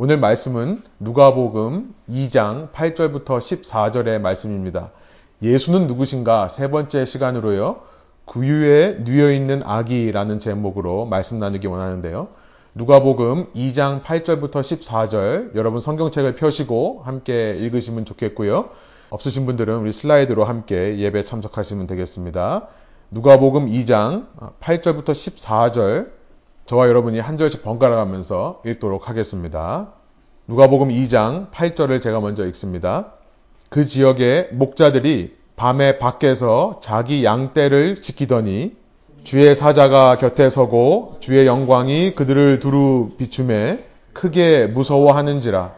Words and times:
오늘 0.00 0.16
말씀은 0.16 0.84
누가복음 1.00 1.92
2장 2.08 2.70
8절부터 2.70 3.40
14절의 3.40 4.20
말씀입니다. 4.20 4.92
예수는 5.42 5.88
누구신가 5.88 6.46
세 6.46 6.70
번째 6.70 7.04
시간으로요. 7.04 7.80
구유에 8.24 8.98
누여 9.02 9.32
있는 9.32 9.60
아기라는 9.64 10.38
제목으로 10.38 11.04
말씀 11.04 11.40
나누기 11.40 11.66
원하는데요. 11.66 12.28
누가복음 12.76 13.52
2장 13.54 14.04
8절부터 14.04 14.60
14절 14.60 15.56
여러분 15.56 15.80
성경책을 15.80 16.36
펴시고 16.36 17.02
함께 17.04 17.56
읽으시면 17.58 18.04
좋겠고요. 18.04 18.68
없으신 19.10 19.46
분들은 19.46 19.78
우리 19.78 19.90
슬라이드로 19.90 20.44
함께 20.44 20.96
예배 21.00 21.24
참석하시면 21.24 21.88
되겠습니다. 21.88 22.68
누가복음 23.10 23.66
2장 23.66 24.26
8절부터 24.60 25.06
14절 25.06 26.17
저와 26.68 26.86
여러분이 26.88 27.18
한 27.18 27.38
절씩 27.38 27.62
번갈아 27.62 27.96
가면서 27.96 28.60
읽도록 28.66 29.08
하겠습니다. 29.08 29.88
누가복음 30.48 30.90
2장 30.90 31.50
8절을 31.50 32.02
제가 32.02 32.20
먼저 32.20 32.46
읽습니다. 32.48 33.14
그 33.70 33.86
지역의 33.86 34.50
목자들이 34.52 35.34
밤에 35.56 35.98
밖에서 35.98 36.78
자기 36.82 37.24
양떼를 37.24 38.02
지키더니 38.02 38.76
주의 39.24 39.54
사자가 39.54 40.18
곁에 40.18 40.50
서고 40.50 41.16
주의 41.20 41.46
영광이 41.46 42.14
그들을 42.14 42.58
두루 42.58 43.12
비춤에 43.16 43.86
크게 44.12 44.66
무서워하는지라 44.66 45.72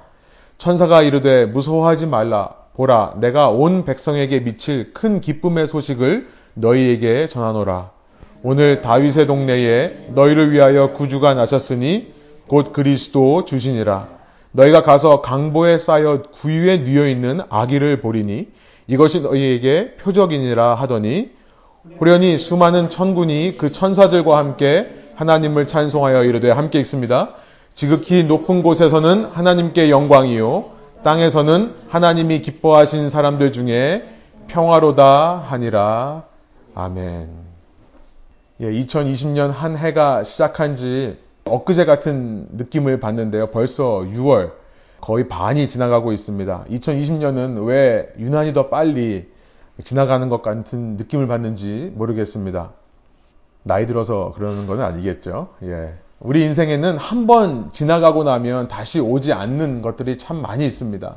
천사가 0.58 1.02
이르되 1.02 1.46
무서워하지 1.46 2.06
말라 2.06 2.56
보라 2.74 3.14
내가 3.20 3.48
온 3.50 3.84
백성에게 3.84 4.40
미칠 4.40 4.92
큰 4.92 5.20
기쁨의 5.20 5.68
소식을 5.68 6.26
너희에게 6.54 7.28
전하노라 7.28 7.99
오늘 8.42 8.80
다윗의 8.80 9.26
동네에 9.26 10.08
너희를 10.14 10.52
위하여 10.52 10.92
구주가 10.92 11.34
나셨으니 11.34 12.12
곧 12.46 12.72
그리스도 12.72 13.44
주시니라 13.44 14.08
너희가 14.52 14.82
가서 14.82 15.20
강보에 15.20 15.78
쌓여 15.78 16.22
구유에 16.22 16.78
뉘어 16.78 17.06
있는 17.06 17.40
아기를 17.48 18.00
보리니 18.00 18.48
이것이 18.86 19.20
너희에게 19.20 19.94
표적이니라 19.96 20.74
하더니 20.74 21.30
호련히 22.00 22.36
수많은 22.36 22.90
천군이 22.90 23.56
그 23.56 23.72
천사들과 23.72 24.36
함께 24.36 24.88
하나님을 25.14 25.66
찬송하여 25.66 26.24
이르되 26.24 26.50
함께 26.50 26.80
있습니다. 26.80 27.34
지극히 27.74 28.24
높은 28.24 28.62
곳에서는 28.62 29.26
하나님께 29.26 29.90
영광이요 29.90 30.70
땅에서는 31.04 31.74
하나님이 31.88 32.42
기뻐하신 32.42 33.08
사람들 33.08 33.52
중에 33.52 34.04
평화로다 34.48 35.44
하니라. 35.46 36.24
아멘. 36.74 37.49
예, 38.60 38.70
2020년 38.70 39.48
한 39.50 39.76
해가 39.76 40.22
시작한 40.22 40.76
지 40.76 41.16
엊그제 41.44 41.84
같은 41.86 42.46
느낌을 42.52 43.00
받는데요. 43.00 43.48
벌써 43.48 44.00
6월 44.12 44.52
거의 45.00 45.28
반이 45.28 45.68
지나가고 45.68 46.12
있습니다. 46.12 46.66
2020년은 46.70 47.66
왜 47.66 48.12
유난히 48.18 48.52
더 48.52 48.68
빨리 48.68 49.28
지나가는 49.82 50.28
것 50.28 50.42
같은 50.42 50.96
느낌을 50.98 51.26
받는지 51.26 51.90
모르겠습니다. 51.94 52.72
나이 53.62 53.86
들어서 53.86 54.32
그러는 54.36 54.66
건 54.66 54.80
아니겠죠. 54.82 55.48
예. 55.62 55.94
우리 56.20 56.44
인생에는 56.44 56.98
한 56.98 57.26
번 57.26 57.70
지나가고 57.72 58.24
나면 58.24 58.68
다시 58.68 59.00
오지 59.00 59.32
않는 59.32 59.80
것들이 59.80 60.18
참 60.18 60.42
많이 60.42 60.66
있습니다. 60.66 61.16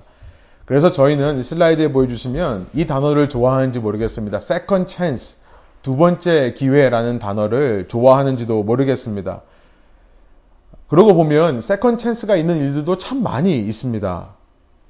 그래서 0.64 0.94
저희는 0.94 1.44
슬라이드에 1.44 1.92
보여주시면 1.92 2.68
이 2.74 2.86
단어를 2.86 3.28
좋아하는지 3.28 3.80
모르겠습니다. 3.80 4.38
second 4.38 4.90
chance, 4.90 5.38
두 5.84 5.98
번째 5.98 6.54
기회라는 6.58 7.20
단어를 7.20 7.88
좋아하는지도 7.90 8.64
모르겠습니다. 8.64 9.42
그러고 10.88 11.14
보면 11.14 11.60
second 11.60 11.98
chance가 11.98 12.38
있는 12.38 12.58
일들도 12.58 12.98
참 12.98 13.22
많이 13.22 13.58
있습니다. 13.58 14.30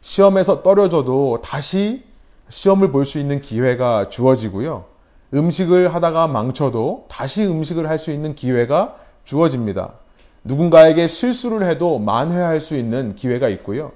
시험에서 0.02 0.62
떨어져도 0.62 1.40
다시 1.44 2.04
시험을 2.50 2.92
볼 2.92 3.06
수 3.06 3.18
있는 3.18 3.42
기회가 3.42 4.10
주어지고요. 4.10 4.86
음식을 5.34 5.96
하다가 5.96 6.28
망쳐도 6.28 7.06
다시 7.10 7.44
음식을 7.44 7.90
할 7.90 7.98
수 7.98 8.12
있는 8.12 8.36
기회가 8.36 8.96
주어집니다. 9.24 9.94
누군가에게 10.44 11.08
실수를 11.08 11.68
해도 11.68 11.98
만회할 11.98 12.62
수 12.62 12.76
있는 12.76 13.16
기회가 13.16 13.50
있고요. 13.50 13.94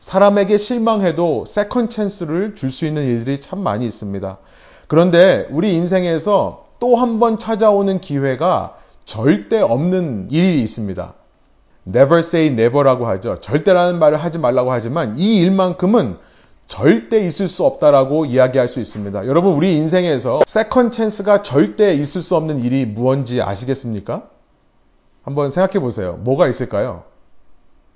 사람에게 0.00 0.56
실망해도 0.56 1.44
second 1.46 1.90
chance를 1.90 2.56
줄 2.56 2.70
수 2.72 2.86
있는 2.86 3.04
일들이 3.04 3.40
참 3.40 3.60
많이 3.60 3.86
있습니다. 3.86 4.38
그런데 4.90 5.46
우리 5.50 5.74
인생에서 5.74 6.64
또 6.80 6.96
한 6.96 7.20
번 7.20 7.38
찾아오는 7.38 8.00
기회가 8.00 8.76
절대 9.04 9.60
없는 9.60 10.28
일이 10.32 10.60
있습니다. 10.62 11.14
never 11.86 12.18
say 12.18 12.48
never라고 12.48 13.06
하죠. 13.06 13.38
절대라는 13.40 14.00
말을 14.00 14.18
하지 14.18 14.38
말라고 14.38 14.72
하지만 14.72 15.16
이 15.16 15.36
일만큼은 15.36 16.16
절대 16.66 17.24
있을 17.24 17.46
수 17.46 17.64
없다라고 17.64 18.26
이야기할 18.26 18.68
수 18.68 18.80
있습니다. 18.80 19.26
여러분 19.26 19.52
우리 19.54 19.76
인생에서 19.76 20.42
second 20.46 20.90
chance가 20.90 21.42
절대 21.42 21.94
있을 21.94 22.20
수 22.22 22.34
없는 22.34 22.64
일이 22.64 22.84
무언지 22.84 23.40
아시겠습니까? 23.42 24.24
한번 25.22 25.50
생각해 25.52 25.78
보세요. 25.80 26.14
뭐가 26.24 26.48
있을까요? 26.48 27.04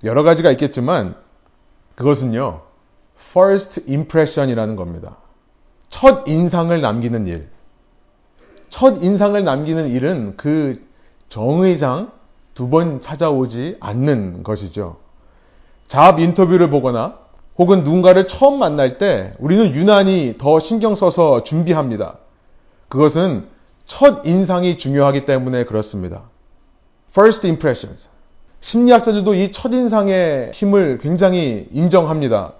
여러 0.04 0.22
가지가 0.22 0.50
있겠지만 0.52 1.16
그것은요. 1.96 2.60
first 3.30 3.82
impression이라는 3.88 4.76
겁니다. 4.76 5.16
첫 5.94 6.26
인상을 6.26 6.80
남기는 6.80 7.28
일. 7.28 7.46
첫 8.68 9.00
인상을 9.00 9.44
남기는 9.44 9.90
일은 9.90 10.34
그 10.36 10.82
정의장 11.28 12.10
두 12.52 12.68
번 12.68 13.00
찾아오지 13.00 13.76
않는 13.78 14.42
것이죠. 14.42 14.96
잡 15.86 16.18
인터뷰를 16.18 16.68
보거나 16.68 17.18
혹은 17.58 17.84
누군가를 17.84 18.26
처음 18.26 18.58
만날 18.58 18.98
때 18.98 19.34
우리는 19.38 19.72
유난히 19.72 20.34
더 20.36 20.58
신경 20.58 20.96
써서 20.96 21.44
준비합니다. 21.44 22.18
그것은 22.88 23.46
첫 23.86 24.26
인상이 24.26 24.78
중요하기 24.78 25.26
때문에 25.26 25.62
그렇습니다. 25.64 26.22
First 27.12 27.46
impressions. 27.46 28.08
심리학자들도 28.60 29.34
이 29.34 29.52
첫인상의 29.52 30.50
힘을 30.54 30.98
굉장히 31.00 31.68
인정합니다. 31.70 32.54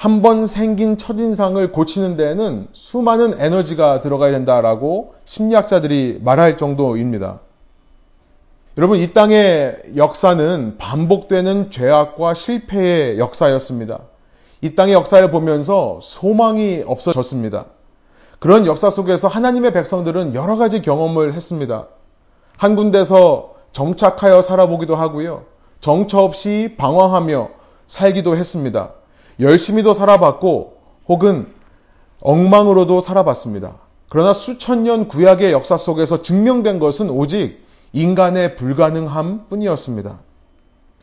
한 0.00 0.22
번 0.22 0.46
생긴 0.46 0.96
첫인상을 0.96 1.72
고치는 1.72 2.16
데에는 2.16 2.68
수많은 2.72 3.38
에너지가 3.38 4.00
들어가야 4.00 4.32
된다라고 4.32 5.12
심리학자들이 5.26 6.20
말할 6.24 6.56
정도입니다. 6.56 7.40
여러분, 8.78 8.98
이 8.98 9.12
땅의 9.12 9.76
역사는 9.96 10.78
반복되는 10.78 11.70
죄악과 11.70 12.32
실패의 12.32 13.18
역사였습니다. 13.18 13.98
이 14.62 14.74
땅의 14.74 14.94
역사를 14.94 15.30
보면서 15.30 15.98
소망이 16.00 16.82
없어졌습니다. 16.86 17.66
그런 18.38 18.64
역사 18.64 18.88
속에서 18.88 19.28
하나님의 19.28 19.74
백성들은 19.74 20.34
여러 20.34 20.56
가지 20.56 20.80
경험을 20.80 21.34
했습니다. 21.34 21.88
한 22.56 22.74
군데서 22.74 23.52
정착하여 23.72 24.40
살아보기도 24.40 24.96
하고요. 24.96 25.44
정처 25.82 26.20
없이 26.22 26.74
방황하며 26.78 27.50
살기도 27.86 28.34
했습니다. 28.34 28.94
열심히도 29.40 29.94
살아봤고 29.94 30.76
혹은 31.08 31.48
엉망으로도 32.20 33.00
살아봤습니다. 33.00 33.78
그러나 34.08 34.32
수천 34.32 34.84
년 34.84 35.08
구약의 35.08 35.52
역사 35.52 35.76
속에서 35.76 36.22
증명된 36.22 36.78
것은 36.78 37.10
오직 37.10 37.64
인간의 37.92 38.56
불가능함 38.56 39.46
뿐이었습니다. 39.48 40.18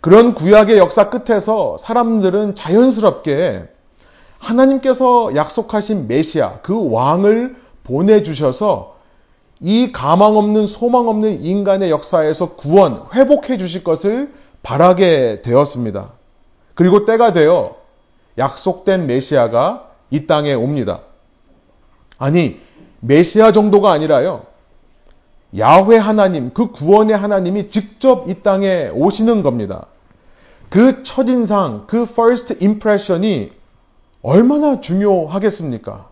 그런 0.01 0.35
구약의 0.35 0.77
역사 0.77 1.09
끝에서 1.09 1.77
사람들은 1.79 2.55
자연스럽게 2.55 3.67
하나님께서 4.37 5.35
약속하신 5.35 6.07
메시아, 6.07 6.59
그 6.61 6.91
왕을 6.91 7.55
보내주셔서 7.83 8.95
이 9.59 9.91
가망 9.91 10.37
없는 10.37 10.67
소망 10.67 11.07
없는 11.07 11.43
인간의 11.43 11.89
역사에서 11.89 12.53
구원, 12.53 13.05
회복해 13.13 13.57
주실 13.57 13.83
것을 13.83 14.31
바라게 14.61 15.41
되었습니다. 15.41 16.11
그리고 16.75 17.05
때가 17.05 17.31
되어 17.31 17.75
약속된 18.37 19.07
메시아가 19.07 19.89
이 20.09 20.27
땅에 20.27 20.53
옵니다. 20.53 21.01
아니, 22.17 22.59
메시아 22.99 23.51
정도가 23.51 23.91
아니라요. 23.91 24.45
야훼 25.57 25.97
하나님, 25.97 26.53
그 26.53 26.71
구원의 26.71 27.15
하나님이 27.15 27.69
직접 27.69 28.29
이 28.29 28.41
땅에 28.43 28.89
오시는 28.89 29.43
겁니다. 29.43 29.87
그 30.69 31.03
첫인상, 31.03 31.85
그 31.87 32.03
first 32.03 32.57
impression이 32.61 33.51
얼마나 34.21 34.81
중요하겠습니까? 34.81 36.09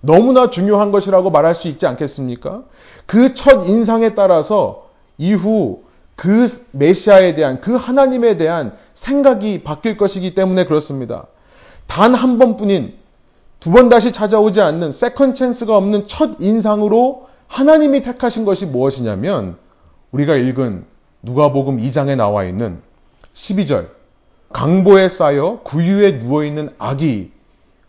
너무나 0.00 0.50
중요한 0.50 0.92
것이라고 0.92 1.30
말할 1.30 1.54
수 1.54 1.66
있지 1.68 1.86
않겠습니까? 1.86 2.62
그 3.06 3.34
첫 3.34 3.66
인상에 3.68 4.14
따라서 4.14 4.88
이후 5.18 5.82
그 6.14 6.46
메시아에 6.72 7.34
대한, 7.34 7.60
그 7.60 7.74
하나님에 7.74 8.36
대한 8.36 8.76
생각이 8.94 9.64
바뀔 9.64 9.96
것이기 9.96 10.34
때문에 10.34 10.64
그렇습니다. 10.64 11.26
단 11.86 12.14
한 12.14 12.38
번뿐인 12.38 12.94
두 13.60 13.72
번 13.72 13.88
다시 13.88 14.12
찾아오지 14.12 14.60
않는 14.60 14.92
second 14.92 15.34
chance가 15.34 15.76
없는 15.76 16.06
첫 16.08 16.36
인상으로 16.40 17.26
하나님이 17.48 18.02
택하신 18.02 18.44
것이 18.44 18.66
무엇이냐면 18.66 19.56
우리가 20.12 20.36
읽은 20.36 20.84
누가복음 21.22 21.78
2장에 21.78 22.16
나와 22.16 22.44
있는 22.44 22.80
12절 23.34 23.88
강보에 24.52 25.08
쌓여 25.08 25.60
구유에 25.64 26.18
누워 26.18 26.44
있는 26.44 26.70
아기, 26.78 27.32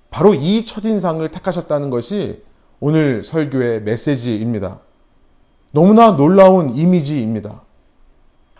바로 0.09 0.33
이 0.33 0.65
첫인상을 0.65 1.29
택하셨다는 1.29 1.89
것이 1.91 2.41
오늘 2.79 3.23
설교의 3.23 3.83
메시지입니다. 3.83 4.79
너무나 5.73 6.11
놀라운 6.17 6.75
이미지입니다. 6.75 7.61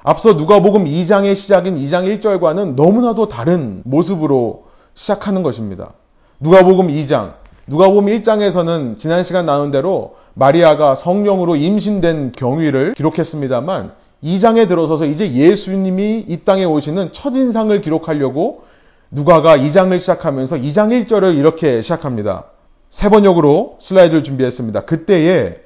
앞서 0.04 0.34
누가복음 0.34 0.86
2장의 0.86 1.36
시작인 1.36 1.76
2장 1.78 2.20
1절과는 2.20 2.76
너무나도 2.76 3.28
다른 3.28 3.82
모습으로 3.86 4.67
시작하는 4.98 5.44
것입니다. 5.44 5.94
누가복음 6.40 6.88
2장, 6.88 7.34
누가복음 7.68 8.08
1장에서는 8.08 8.98
지난 8.98 9.24
시간 9.24 9.46
나눈 9.46 9.70
대로 9.70 10.16
마리아가 10.34 10.96
성령으로 10.96 11.56
임신된 11.56 12.32
경위를 12.32 12.94
기록했습니다만 12.96 13.94
2장에 14.24 14.68
들어서서 14.68 15.06
이제 15.06 15.32
예수님이 15.34 16.26
이 16.28 16.38
땅에 16.44 16.66
오시는 16.66 17.14
첫인상을 17.14 17.80
기록하려고 17.82 18.64
누가가 19.12 19.58
2장을 19.58 19.98
시작하면서 20.00 20.58
2장 20.58 21.06
1절을 21.06 21.38
이렇게 21.38 21.82
시작합니다. 21.82 22.46
세 22.90 23.10
번역으로 23.10 23.78
슬라이드를 23.80 24.24
준비했습니다. 24.24 24.82
그때에 24.86 25.58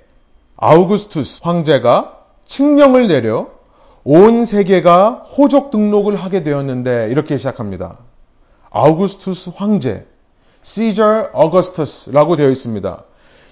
아우구스투스 0.57 1.42
황제가 1.44 2.18
칙령을 2.45 3.07
내려 3.07 3.48
온 4.04 4.44
세계가 4.44 5.24
호적 5.38 5.72
등록을 5.72 6.18
하게 6.18 6.44
되었는데 6.44 7.07
이렇게 7.10 7.38
시작합니다. 7.38 7.98
아우구스투스 8.71 9.51
황제, 9.56 10.07
시저 10.63 11.29
어거스터스라고 11.33 12.38
되어 12.38 12.50
있습니다. 12.50 13.03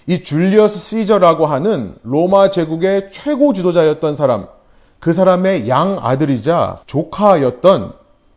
이 0.08 0.24
줄리어스 0.24 0.80
시저라고 0.80 1.46
하는 1.46 1.96
로마 2.04 2.50
제국의 2.50 3.10
최고 3.12 3.54
지도자였던 3.54 4.16
사람, 4.16 4.48
그 5.00 5.12
사람의 5.12 5.68
양 5.68 6.00
아들이자 6.02 6.82
조카였던 6.86 7.94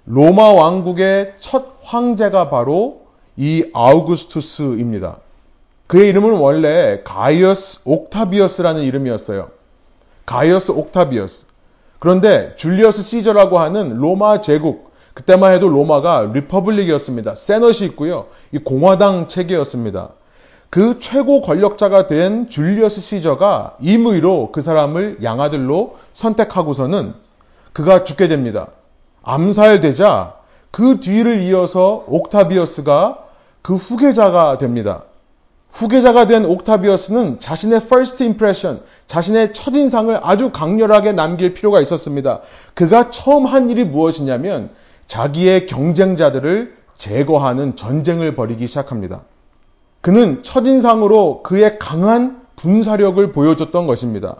로마 0.07 0.53
왕국의 0.53 1.35
첫 1.39 1.77
황제가 1.83 2.51
바로 2.51 3.03
이 3.37 3.65
아우구스투스입니다. 3.73 5.19
그의 5.87 6.09
이름은 6.09 6.39
원래 6.39 7.03
가이어스 7.05 7.83
옥타비어스라는 7.85 8.83
이름이었어요. 8.83 9.51
가이어스 10.27 10.73
옥타비어스. 10.73 11.47
그런데 12.01 12.55
줄리어스 12.57 13.03
시저라고 13.03 13.61
하는 13.61 13.99
로마 13.99 14.41
제국, 14.41 14.92
그때만 15.15 15.53
해도 15.53 15.69
로마가 15.69 16.31
republic이었습니다. 16.33 17.35
senate이 17.35 17.79
있고요. 17.91 18.27
이 18.53 18.59
공화당 18.59 19.29
체계였습니다. 19.29 20.11
그 20.71 20.99
최고 21.01 21.43
권력자가 21.43 22.07
된 22.07 22.49
줄리어스 22.49 23.01
시저가 23.03 23.77
임의로 23.81 24.53
그 24.53 24.63
사람을 24.63 25.19
양아들로 25.23 25.97
선택하고서는 26.15 27.15
그가 27.75 28.05
죽게 28.05 28.29
됩니다. 28.29 28.69
암살되자 29.23 30.37
그 30.71 31.01
뒤를 31.01 31.43
이어서 31.43 32.05
옥타비어스가 32.07 33.19
그 33.61 33.75
후계자가 33.77 34.57
됩니다. 34.57 35.03
후계자가 35.73 36.27
된 36.27 36.45
옥타비어스는 36.45 37.39
자신의 37.41 37.81
first 37.85 38.23
impression, 38.25 38.83
자신의 39.07 39.53
첫인상을 39.53 40.19
아주 40.23 40.51
강렬하게 40.53 41.13
남길 41.13 41.55
필요가 41.55 41.81
있었습니다. 41.81 42.41
그가 42.75 43.11
처음 43.11 43.47
한 43.47 43.71
일이 43.71 43.85
무엇이냐면 43.85 44.71
자기의 45.07 45.67
경쟁자들을 45.67 46.77
제거하는 46.97 47.77
전쟁을 47.77 48.35
벌이기 48.35 48.67
시작합니다. 48.67 49.23
그는 50.01 50.43
첫인상으로 50.43 51.43
그의 51.43 51.79
강한 51.79 52.43
분사력을 52.57 53.33
보여줬던 53.33 53.87
것입니다. 53.87 54.37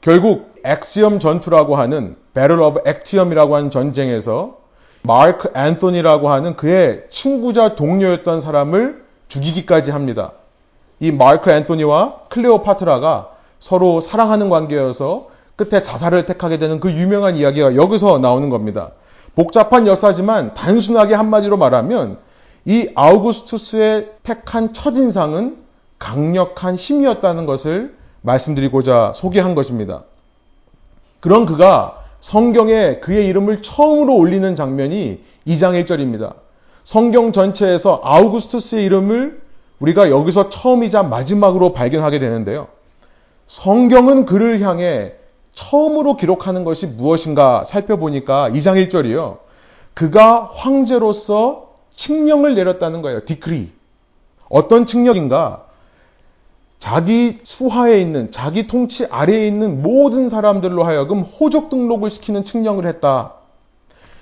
결국 0.00 0.54
엑시엄 0.64 1.18
전투라고 1.18 1.76
하는 1.76 2.16
Battle 2.34 2.62
of 2.62 2.80
Actium이라고 2.86 3.56
하는 3.56 3.70
전쟁에서 3.70 4.58
마크 5.02 5.50
앤토니라고 5.54 6.30
하는 6.30 6.56
그의 6.56 7.04
친구자 7.10 7.74
동료였던 7.74 8.40
사람을 8.40 9.04
죽이기까지 9.28 9.90
합니다. 9.90 10.32
이 11.00 11.12
마크 11.12 11.50
앤토니와 11.50 12.20
클레오파트라가 12.28 13.30
서로 13.60 14.00
사랑하는 14.00 14.48
관계여서 14.48 15.28
끝에 15.56 15.82
자살을 15.82 16.26
택하게 16.26 16.58
되는 16.58 16.80
그 16.80 16.92
유명한 16.92 17.36
이야기가 17.36 17.76
여기서 17.76 18.18
나오는 18.18 18.48
겁니다. 18.48 18.92
복잡한 19.38 19.86
역사지만 19.86 20.52
단순하게 20.54 21.14
한마디로 21.14 21.58
말하면 21.58 22.18
이 22.64 22.90
아우구스투스의 22.96 24.10
택한 24.24 24.72
첫인상은 24.72 25.58
강력한 26.00 26.74
힘이었다는 26.74 27.46
것을 27.46 27.94
말씀드리고자 28.22 29.12
소개한 29.14 29.54
것입니다. 29.54 30.02
그런 31.20 31.46
그가 31.46 32.04
성경에 32.18 32.96
그의 32.96 33.28
이름을 33.28 33.62
처음으로 33.62 34.16
올리는 34.16 34.56
장면이 34.56 35.22
2장 35.46 35.84
1절입니다. 35.84 36.34
성경 36.82 37.30
전체에서 37.30 38.00
아우구스투스의 38.02 38.84
이름을 38.86 39.40
우리가 39.78 40.10
여기서 40.10 40.48
처음이자 40.48 41.04
마지막으로 41.04 41.72
발견하게 41.72 42.18
되는데요. 42.18 42.66
성경은 43.46 44.26
그를 44.26 44.60
향해 44.62 45.12
처음으로 45.58 46.16
기록하는 46.16 46.62
것이 46.62 46.86
무엇인가 46.86 47.64
살펴보니까 47.64 48.48
2장 48.50 48.88
1절이요. 48.88 49.38
그가 49.92 50.44
황제로서 50.44 51.74
칙령을 51.96 52.54
내렸다는 52.54 53.02
거예요. 53.02 53.24
디크리. 53.24 53.72
어떤 54.48 54.86
칙령인가? 54.86 55.64
자기 56.78 57.38
수하에 57.42 58.00
있는, 58.00 58.30
자기 58.30 58.68
통치 58.68 59.06
아래에 59.06 59.48
있는 59.48 59.82
모든 59.82 60.28
사람들로 60.28 60.84
하여금 60.84 61.22
호적 61.22 61.70
등록을 61.70 62.08
시키는 62.08 62.44
칙령을 62.44 62.86
했다. 62.86 63.32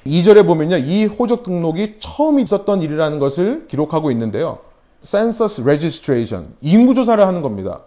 2절에 0.07 0.47
보면요. 0.47 0.79
이 0.79 1.05
호적 1.05 1.43
등록이 1.43 1.97
처음 1.99 2.41
있었던 2.41 2.81
일이라는 2.81 3.19
것을 3.19 3.67
기록하고 3.69 4.11
있는데요. 4.11 4.61
census 5.03 5.61
registration. 5.61 6.55
인구조사를 6.63 7.25
하는 7.27 7.43
겁니다. 7.43 7.81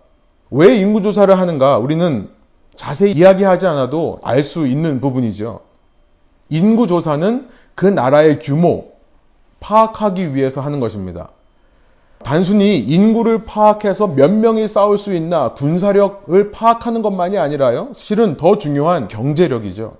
왜 0.51 0.75
인구조사를 0.75 1.35
하는가? 1.35 1.79
우리는 1.79 2.29
자세히 2.79 3.11
이야기하지 3.11 3.67
않아도 3.67 4.21
알 4.23 4.41
수 4.41 4.65
있는 4.65 5.01
부분이죠. 5.01 5.59
인구조사는 6.47 7.49
그 7.75 7.85
나라의 7.85 8.39
규모 8.39 8.93
파악하기 9.59 10.33
위해서 10.33 10.61
하는 10.61 10.79
것입니다. 10.79 11.27
단순히 12.23 12.79
인구를 12.79 13.43
파악해서 13.43 14.07
몇 14.07 14.31
명이 14.31 14.69
싸울 14.69 14.97
수 14.97 15.13
있나 15.13 15.51
군사력을 15.55 16.51
파악하는 16.51 17.01
것만이 17.01 17.37
아니라요. 17.37 17.89
실은 17.93 18.37
더 18.37 18.57
중요한 18.57 19.09
경제력이죠. 19.09 19.97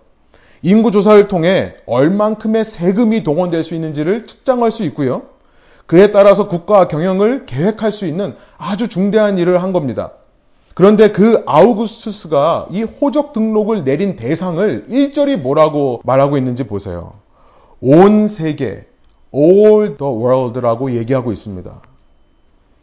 인구조사를 0.61 1.27
통해 1.27 1.73
얼만큼의 1.85 2.63
세금이 2.63 3.23
동원될 3.23 3.65
수 3.65 3.75
있는지를 3.75 4.25
측정할 4.25 4.71
수 4.71 4.83
있고요. 4.85 5.23
그에 5.86 6.12
따라서 6.12 6.48
국가 6.48 6.88
경영을 6.88 7.45
계획할 7.45 7.91
수 7.91 8.05
있는 8.05 8.38
아주 8.57 8.88
중대한 8.88 9.38
일을 9.38 9.62
한 9.62 9.74
겁니다. 9.74 10.13
그런데 10.79 11.12
그 11.12 11.43
아우구스투스가 11.45 12.67
이 12.71 12.83
호적 12.83 13.33
등록을 13.33 13.83
내린 13.83 14.15
대상을 14.15 14.86
일절이 14.88 15.36
뭐라고 15.36 16.00
말하고 16.05 16.38
있는지 16.38 16.63
보세요. 16.63 17.15
온 17.81 18.29
세계, 18.29 18.86
all 19.36 19.98
the 19.98 20.13
world라고 20.13 20.95
얘기하고 20.95 21.33
있습니다. 21.33 21.69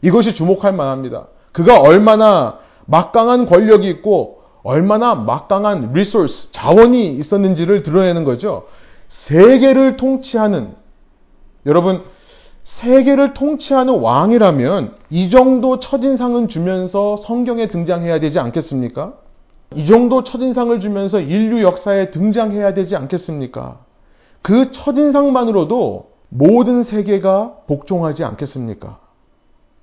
이것이 0.03 0.35
주목할 0.35 0.75
만합니다. 0.75 1.29
그가 1.53 1.81
얼마나 1.81 2.59
막강한 2.85 3.47
권력이 3.47 3.89
있고 3.89 4.43
얼마나 4.63 5.15
막강한 5.15 5.95
리소스, 5.95 6.53
자원이 6.53 7.15
있었는지를 7.15 7.83
드러내는 7.83 8.25
거죠. 8.25 8.67
세계를 9.09 9.97
통치하는 9.97 10.75
여러분 11.65 12.03
세계를 12.67 13.33
통치하는 13.33 14.01
왕이라면 14.01 14.95
이 15.11 15.31
정도 15.31 15.79
첫인상은 15.79 16.49
주면서 16.49 17.15
성경에 17.15 17.69
등장해야 17.69 18.19
되지 18.19 18.41
않겠습니까? 18.41 19.15
이 19.77 19.87
정도 19.87 20.25
첫인상을 20.25 20.79
주면서 20.81 21.21
인류 21.21 21.63
역사에 21.63 22.11
등장해야 22.11 22.75
되지 22.75 22.97
않겠습니까? 22.97 23.79
그 24.43 24.73
첫인상만으로도 24.73 26.11
모든 26.29 26.83
세계가 26.83 27.53
복종하지 27.69 28.25
않겠습니까? 28.25 28.99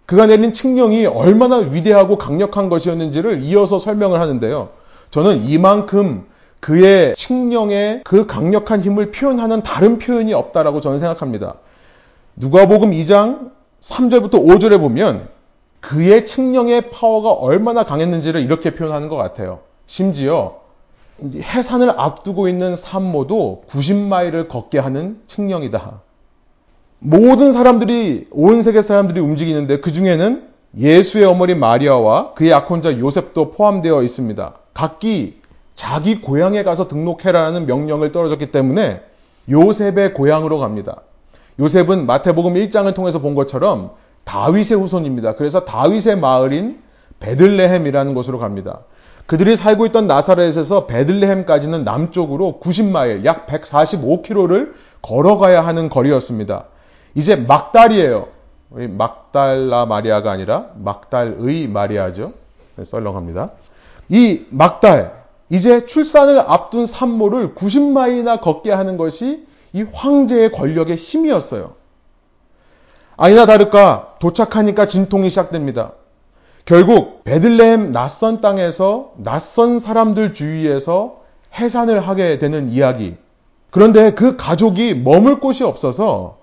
그가 0.06 0.26
내린 0.26 0.52
칙령이 0.52 1.06
얼마나 1.06 1.56
위대하고 1.56 2.18
강력한 2.18 2.68
것이었는지를 2.68 3.44
이어서 3.44 3.80
설명을 3.80 4.20
하는데요. 4.20 4.70
저는 5.10 5.46
이만큼 5.46 6.26
그의 6.60 7.16
칙령의 7.16 8.02
그 8.04 8.28
강력한 8.28 8.82
힘을 8.82 9.12
표현하는 9.12 9.64
다른 9.64 10.00
표현이 10.00 10.34
없다라고 10.34 10.82
저는 10.82 10.98
생각합니다. 10.98 11.56
누가복음 12.36 12.92
2장 12.92 13.52
3절부터 13.80 14.32
5절에 14.32 14.80
보면 14.80 15.28
그의 15.80 16.26
칙령의 16.26 16.90
파워가 16.90 17.32
얼마나 17.32 17.84
강했는지를 17.84 18.42
이렇게 18.42 18.74
표현하는 18.74 19.10
것 19.10 19.18
같아요. 19.18 19.60
심지어 19.86 20.62
해산을 21.22 21.92
앞두고 21.92 22.48
있는 22.48 22.76
산모도 22.76 23.66
90마일을 23.68 24.48
걷게 24.48 24.80
하는 24.80 25.22
칙령이다. 25.28 26.02
모든 27.00 27.52
사람들이 27.52 28.28
온 28.32 28.62
세계 28.62 28.82
사람들이 28.82 29.20
움직이는데 29.20 29.82
그 29.82 29.92
중에는 29.92 30.48
예수의 30.78 31.26
어머니 31.26 31.54
마리아와 31.54 32.34
그의 32.34 32.50
약혼자 32.50 32.98
요셉도 32.98 33.52
포함되어 33.52 34.02
있습니다. 34.02 34.54
각기 34.74 35.42
자기 35.76 36.22
고향에 36.22 36.64
가서 36.64 36.88
등록해라는 36.88 37.68
명령을 37.68 38.12
떨어졌기 38.12 38.52
때문에 38.52 39.02
요셉의 39.50 40.14
고향으로 40.14 40.60
갑니다. 40.60 41.02
요셉은 41.60 42.06
마태복음 42.06 42.56
1장을 42.56 42.94
통해서 42.94 43.20
본 43.20 43.36
것처럼 43.36 43.92
다윗의 44.24 44.78
후손입니다. 44.78 45.36
그래서 45.36 45.66
다윗의 45.66 46.18
마을인 46.18 46.82
베들레헴이라는 47.20 48.14
곳으로 48.14 48.40
갑니다. 48.40 48.80
그들이 49.26 49.56
살고 49.56 49.86
있던 49.88 50.08
나사렛에서 50.08 50.86
베들레헴까지는 50.88 51.84
남쪽으로 51.84 52.60
90마일, 52.62 53.24
약 53.26 53.48
145km를 53.48 54.74
걸어가야 55.02 55.66
하는 55.66 55.90
거리였습니다. 55.90 56.66
이제 57.16 57.36
막달이에요. 57.36 58.28
막달라 58.70 59.86
마리아가 59.86 60.32
아니라 60.32 60.68
막달의 60.76 61.68
마리아죠. 61.68 62.34
네, 62.76 62.84
썰렁합니다. 62.84 63.52
이 64.10 64.46
막달, 64.50 65.24
이제 65.50 65.86
출산을 65.86 66.40
앞둔 66.40 66.86
산모를 66.86 67.54
90마일이나 67.54 68.42
걷게 68.42 68.72
하는 68.72 68.98
것이 68.98 69.46
이 69.74 69.82
황제의 69.82 70.52
권력의 70.52 70.96
힘이었어요. 70.96 71.74
아니나 73.18 73.46
다를까 73.46 74.16
도착하니까 74.20 74.88
진통이 74.88 75.30
시작됩니다. 75.30 75.94
결국 76.66 77.24
베들레헴 77.24 77.92
낯선 77.92 78.40
땅에서 78.40 79.14
낯선 79.18 79.80
사람들 79.80 80.34
주위에서 80.34 81.22
해산을 81.56 82.00
하게 82.08 82.38
되는 82.38 82.70
이야기. 82.70 83.16
그런데 83.70 84.14
그 84.14 84.38
가족이 84.38 84.96
머물 84.96 85.40
곳이 85.40 85.64
없어서 85.64 86.38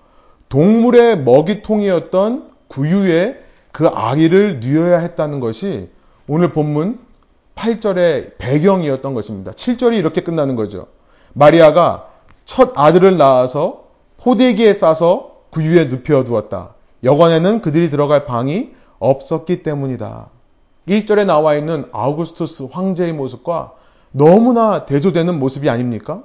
동물의 0.49 1.19
먹이통이었던 1.23 2.51
구유에 2.67 3.39
그 3.71 3.87
아기를 3.87 4.59
누여야 4.59 4.99
했다는 4.99 5.39
것이 5.39 5.89
오늘 6.27 6.51
본문 6.51 6.99
8절의 7.55 8.37
배경이었던 8.37 9.13
것입니다. 9.13 9.53
7절이 9.53 9.97
이렇게 9.97 10.21
끝나는 10.21 10.55
거죠. 10.55 10.87
마리아가 11.33 12.10
첫 12.51 12.73
아들을 12.75 13.17
낳아서 13.17 13.85
포대기에 14.17 14.73
싸서 14.73 15.43
구유에 15.51 15.85
눕혀 15.85 16.25
두었다. 16.25 16.73
여관에는 17.01 17.61
그들이 17.61 17.89
들어갈 17.89 18.25
방이 18.25 18.71
없었기 18.99 19.63
때문이다. 19.63 20.27
1절에 20.85 21.25
나와 21.25 21.55
있는 21.55 21.85
아우구스투스 21.93 22.67
황제의 22.69 23.13
모습과 23.13 23.71
너무나 24.11 24.83
대조되는 24.83 25.39
모습이 25.39 25.69
아닙니까? 25.69 26.23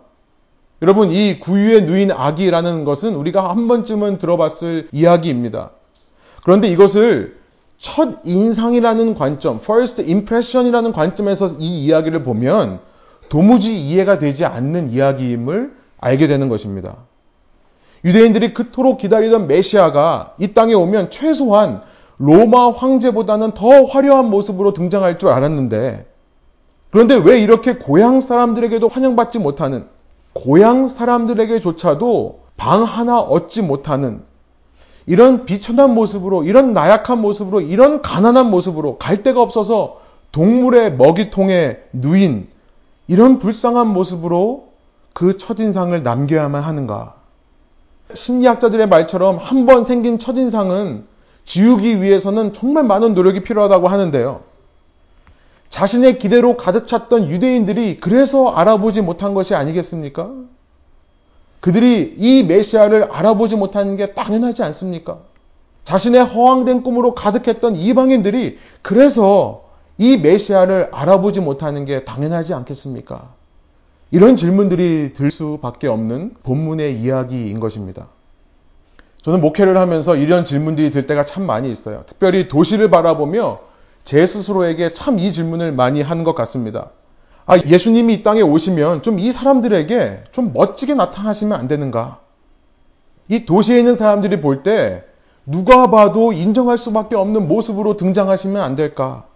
여러분, 0.82 1.12
이 1.12 1.38
구유에 1.38 1.82
누인 1.82 2.10
아기라는 2.10 2.82
것은 2.82 3.14
우리가 3.14 3.48
한 3.48 3.68
번쯤은 3.68 4.18
들어봤을 4.18 4.88
이야기입니다. 4.90 5.70
그런데 6.42 6.66
이것을 6.66 7.38
첫 7.78 8.18
인상이라는 8.24 9.14
관점, 9.14 9.60
first 9.62 10.02
impression이라는 10.02 10.90
관점에서 10.90 11.50
이 11.60 11.84
이야기를 11.84 12.24
보면 12.24 12.80
도무지 13.28 13.80
이해가 13.80 14.18
되지 14.18 14.44
않는 14.44 14.90
이야기임을 14.90 15.75
알게 15.98 16.26
되는 16.26 16.48
것입니다. 16.48 16.96
유대인들이 18.04 18.54
그토록 18.54 18.98
기다리던 18.98 19.48
메시아가 19.48 20.34
이 20.38 20.54
땅에 20.54 20.74
오면 20.74 21.10
최소한 21.10 21.80
로마 22.18 22.70
황제보다는 22.70 23.52
더 23.52 23.84
화려한 23.84 24.30
모습으로 24.30 24.72
등장할 24.72 25.18
줄 25.18 25.30
알았는데 25.30 26.06
그런데 26.90 27.14
왜 27.16 27.40
이렇게 27.40 27.74
고향 27.74 28.20
사람들에게도 28.20 28.88
환영받지 28.88 29.38
못하는 29.38 29.86
고향 30.32 30.88
사람들에게조차도 30.88 32.40
방 32.56 32.82
하나 32.84 33.18
얻지 33.18 33.62
못하는 33.62 34.22
이런 35.06 35.44
비천한 35.44 35.94
모습으로 35.94 36.44
이런 36.44 36.72
나약한 36.72 37.20
모습으로 37.20 37.60
이런 37.60 38.02
가난한 38.02 38.50
모습으로 38.50 38.98
갈 38.98 39.22
데가 39.22 39.40
없어서 39.40 40.00
동물의 40.32 40.96
먹이통에 40.96 41.78
누인 41.92 42.48
이런 43.08 43.38
불쌍한 43.38 43.88
모습으로 43.88 44.65
그 45.16 45.38
첫인상을 45.38 46.02
남겨야만 46.02 46.62
하는가? 46.62 47.14
심리학자들의 48.12 48.86
말처럼 48.86 49.38
한 49.38 49.64
번 49.64 49.82
생긴 49.82 50.18
첫인상은 50.18 51.06
지우기 51.46 52.02
위해서는 52.02 52.52
정말 52.52 52.84
많은 52.84 53.14
노력이 53.14 53.42
필요하다고 53.42 53.88
하는데요. 53.88 54.42
자신의 55.70 56.18
기대로 56.18 56.58
가득 56.58 56.86
찼던 56.86 57.30
유대인들이 57.30 57.96
그래서 57.96 58.50
알아보지 58.50 59.00
못한 59.00 59.32
것이 59.32 59.54
아니겠습니까? 59.54 60.32
그들이 61.60 62.16
이 62.18 62.42
메시아를 62.42 63.04
알아보지 63.04 63.56
못하는 63.56 63.96
게 63.96 64.12
당연하지 64.12 64.64
않습니까? 64.64 65.20
자신의 65.84 66.26
허황된 66.26 66.82
꿈으로 66.82 67.14
가득했던 67.14 67.74
이방인들이 67.76 68.58
그래서 68.82 69.64
이 69.96 70.18
메시아를 70.18 70.90
알아보지 70.92 71.40
못하는 71.40 71.86
게 71.86 72.04
당연하지 72.04 72.52
않겠습니까? 72.52 73.35
이런 74.10 74.36
질문들이 74.36 75.12
들 75.14 75.30
수밖에 75.30 75.88
없는 75.88 76.34
본문의 76.42 77.00
이야기인 77.00 77.60
것입니다. 77.60 78.08
저는 79.22 79.40
목회를 79.40 79.76
하면서 79.76 80.14
이런 80.14 80.44
질문들이 80.44 80.90
들 80.90 81.06
때가 81.06 81.24
참 81.26 81.44
많이 81.44 81.70
있어요. 81.70 82.04
특별히 82.06 82.46
도시를 82.48 82.90
바라보며 82.90 83.58
제 84.04 84.24
스스로에게 84.24 84.94
참 84.94 85.18
이 85.18 85.32
질문을 85.32 85.72
많이 85.72 86.00
한 86.02 86.22
것 86.22 86.34
같습니다. 86.36 86.90
아, 87.46 87.58
예수님이 87.58 88.14
이 88.14 88.22
땅에 88.22 88.42
오시면 88.42 89.02
좀 89.02 89.18
이 89.18 89.32
사람들에게 89.32 90.24
좀 90.30 90.52
멋지게 90.52 90.94
나타나시면 90.94 91.58
안 91.58 91.66
되는가? 91.68 92.20
이 93.28 93.44
도시에 93.44 93.78
있는 93.78 93.96
사람들이 93.96 94.40
볼 94.40 94.62
때 94.62 95.04
누가 95.44 95.90
봐도 95.90 96.32
인정할 96.32 96.78
수밖에 96.78 97.16
없는 97.16 97.48
모습으로 97.48 97.96
등장하시면 97.96 98.62
안 98.62 98.76
될까? 98.76 99.26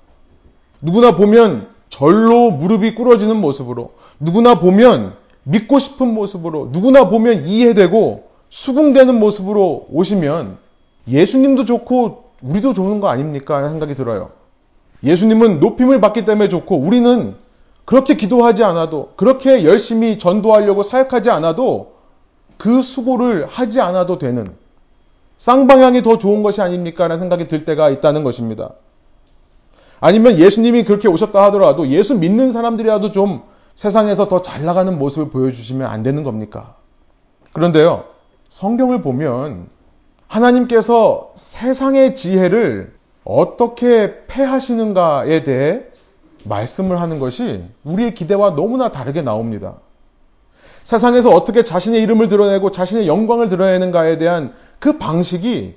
누구나 0.81 1.17
보면 1.17 1.69
절로 1.91 2.51
무릎이 2.51 2.95
꿇어지는 2.95 3.37
모습으로, 3.37 3.93
누구나 4.19 4.59
보면 4.59 5.15
믿고 5.43 5.79
싶은 5.79 6.15
모습으로, 6.15 6.71
누구나 6.73 7.09
보면 7.09 7.47
이해되고 7.47 8.31
수긍되는 8.49 9.19
모습으로 9.19 9.87
오시면 9.91 10.59
예수님도 11.09 11.65
좋고 11.65 12.31
우리도 12.43 12.73
좋은 12.73 13.01
거 13.01 13.09
아닙니까? 13.09 13.57
하는 13.57 13.71
생각이 13.71 13.95
들어요. 13.95 14.31
예수님은 15.03 15.61
높임을 15.61 16.01
받기 16.01 16.25
때문에 16.25 16.49
좋고 16.49 16.77
우리는 16.77 17.35
그렇게 17.85 18.17
기도하지 18.17 18.65
않아도 18.65 19.11
그렇게 19.17 19.65
열심히 19.65 20.19
전도하려고 20.19 20.83
사역하지 20.83 21.31
않아도 21.31 21.95
그 22.57 22.83
수고를 22.83 23.47
하지 23.47 23.81
않아도 23.81 24.19
되는 24.19 24.55
쌍방향이 25.39 26.03
더 26.03 26.19
좋은 26.19 26.43
것이 26.43 26.61
아닙니까? 26.61 27.09
라는 27.09 27.21
생각이 27.21 27.49
들 27.49 27.65
때가 27.65 27.89
있다는 27.89 28.25
것입니다. 28.25 28.75
아니면 30.01 30.39
예수님이 30.39 30.85
그렇게 30.85 31.09
오셨다 31.09 31.43
하더라도 31.45 31.89
예수 31.89 32.15
믿는 32.17 32.53
사람들이라도 32.53 33.13
좀 33.13 33.43
세상에서 33.77 34.29
더 34.29 34.43
잘 34.43 34.65
나가는 34.65 34.99
모습을 34.99 35.31
보여주시면 35.31 35.89
안 35.89 36.03
되는 36.03 36.23
겁니까? 36.23 36.75
그런데요, 37.53 38.05
성경을 38.49 39.03
보면 39.03 39.69
하나님께서 40.27 41.31
세상의 41.35 42.15
지혜를 42.15 42.95
어떻게 43.25 44.27
패하시는가에 44.27 45.43
대해 45.43 45.83
말씀을 46.45 47.01
하는 47.01 47.19
것이 47.19 47.65
우리의 47.85 48.15
기대와 48.15 48.55
너무나 48.55 48.91
다르게 48.91 49.23
나옵니다. 49.23 49.75
세상에서 50.85 51.31
어떻게 51.31 51.63
자신의 51.63 52.03
이름을 52.03 52.29
드러내고 52.29 52.71
자신의 52.71 53.07
영광을 53.07 53.49
드러내는가에 53.49 54.17
대한 54.19 54.55
그 54.79 54.97
방식이 54.99 55.77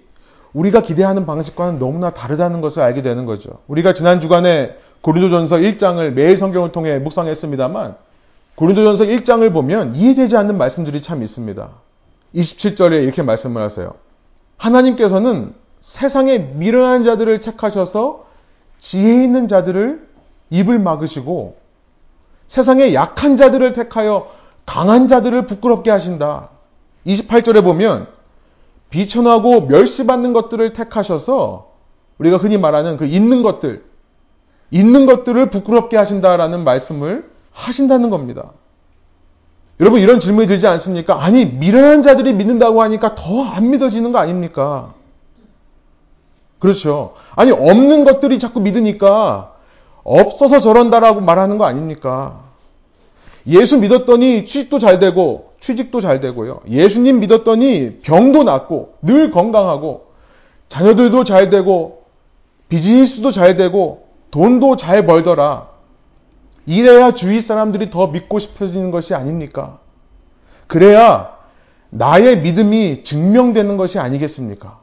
우리가 0.53 0.81
기대하는 0.81 1.25
방식과는 1.25 1.79
너무나 1.79 2.11
다르다는 2.11 2.61
것을 2.61 2.81
알게 2.81 3.01
되는 3.01 3.25
거죠. 3.25 3.59
우리가 3.67 3.93
지난 3.93 4.21
주간에 4.21 4.75
고린도전서 5.01 5.57
1장을 5.57 6.11
매일 6.11 6.37
성경을 6.37 6.71
통해 6.71 6.99
묵상했습니다만 6.99 7.95
고린도전서 8.55 9.05
1장을 9.05 9.51
보면 9.51 9.95
이해되지 9.95 10.37
않는 10.37 10.57
말씀들이 10.57 11.01
참 11.01 11.23
있습니다. 11.23 11.69
27절에 12.35 13.03
이렇게 13.03 13.23
말씀을 13.23 13.61
하세요. 13.61 13.95
하나님께서는 14.57 15.53
세상에 15.81 16.37
미련한 16.37 17.03
자들을 17.03 17.39
택하셔서 17.39 18.25
지혜 18.79 19.23
있는 19.23 19.47
자들을 19.47 20.07
입을 20.51 20.79
막으시고 20.79 21.57
세상에 22.47 22.93
약한 22.93 23.37
자들을 23.37 23.73
택하여 23.73 24.27
강한 24.65 25.07
자들을 25.07 25.45
부끄럽게 25.47 25.89
하신다. 25.89 26.49
28절에 27.07 27.63
보면 27.63 28.07
비천하고 28.93 29.61
멸시받는 29.61 30.33
것들을 30.33 30.73
택하셔서 30.73 31.71
우리가 32.19 32.37
흔히 32.37 32.59
말하는 32.59 32.95
그 32.95 33.07
있는 33.07 33.41
것들, 33.41 33.83
있는 34.69 35.07
것들을 35.07 35.49
부끄럽게 35.49 35.97
하신다라는 35.97 36.63
말씀을 36.63 37.27
하신다는 37.51 38.11
겁니다. 38.11 38.51
여러분 39.79 39.99
이런 39.99 40.19
질문이 40.19 40.45
들지 40.45 40.67
않습니까? 40.67 41.23
아니 41.23 41.43
미련한 41.45 42.03
자들이 42.03 42.33
믿는다고 42.33 42.83
하니까 42.83 43.15
더 43.15 43.41
안 43.41 43.71
믿어지는 43.71 44.11
거 44.11 44.19
아닙니까? 44.19 44.93
그렇죠. 46.59 47.15
아니 47.35 47.51
없는 47.51 48.03
것들이 48.03 48.37
자꾸 48.37 48.59
믿으니까 48.61 49.53
없어서 50.03 50.59
저런다라고 50.59 51.21
말하는 51.21 51.57
거 51.57 51.65
아닙니까? 51.65 52.43
예수 53.47 53.79
믿었더니 53.79 54.45
취직도 54.45 54.77
잘 54.77 54.99
되고 54.99 55.52
취직도 55.63 56.01
잘 56.01 56.19
되고요. 56.19 56.59
예수님 56.69 57.21
믿었더니 57.21 57.99
병도 58.01 58.43
낫고 58.43 58.95
늘 59.01 59.31
건강하고 59.31 60.07
자녀들도 60.67 61.23
잘 61.23 61.49
되고 61.49 62.03
비즈니스도 62.67 63.31
잘 63.31 63.55
되고 63.55 64.07
돈도 64.29 64.75
잘 64.75 65.05
벌더라. 65.05 65.69
이래야 66.65 67.13
주위 67.13 67.39
사람들이 67.39 67.91
더 67.91 68.07
믿고 68.07 68.39
싶어지는 68.39 68.91
것이 68.91 69.13
아닙니까? 69.13 69.79
그래야 70.67 71.37
나의 71.91 72.41
믿음이 72.41 73.03
증명되는 73.05 73.77
것이 73.77 73.99
아니겠습니까? 73.99 74.79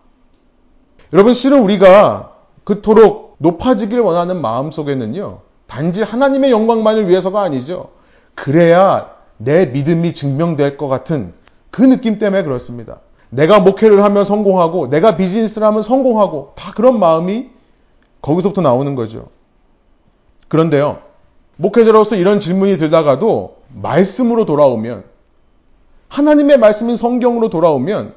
여러분, 1.12 1.34
실은 1.34 1.60
우리가 1.60 2.32
그토록 2.64 3.34
높아지길 3.38 4.00
원하는 4.00 4.40
마음 4.40 4.70
속에는요, 4.70 5.40
단지 5.66 6.02
하나님의 6.02 6.50
영광만을 6.52 7.08
위해서가 7.08 7.42
아니죠. 7.42 7.90
그래야 8.34 9.19
내 9.42 9.64
믿음이 9.66 10.12
증명될 10.12 10.76
것 10.76 10.86
같은 10.88 11.32
그 11.70 11.82
느낌 11.82 12.18
때문에 12.18 12.42
그렇습니다. 12.42 13.00
내가 13.30 13.60
목회를 13.60 14.02
하면 14.04 14.24
성공하고, 14.24 14.90
내가 14.90 15.16
비즈니스를 15.16 15.66
하면 15.66 15.82
성공하고, 15.82 16.52
다 16.56 16.72
그런 16.74 16.98
마음이 16.98 17.48
거기서부터 18.20 18.60
나오는 18.60 18.94
거죠. 18.94 19.28
그런데요, 20.48 20.98
목회자로서 21.56 22.16
이런 22.16 22.38
질문이 22.38 22.76
들다가도 22.76 23.56
말씀으로 23.74 24.44
돌아오면, 24.44 25.04
하나님의 26.08 26.58
말씀인 26.58 26.96
성경으로 26.96 27.48
돌아오면, 27.48 28.14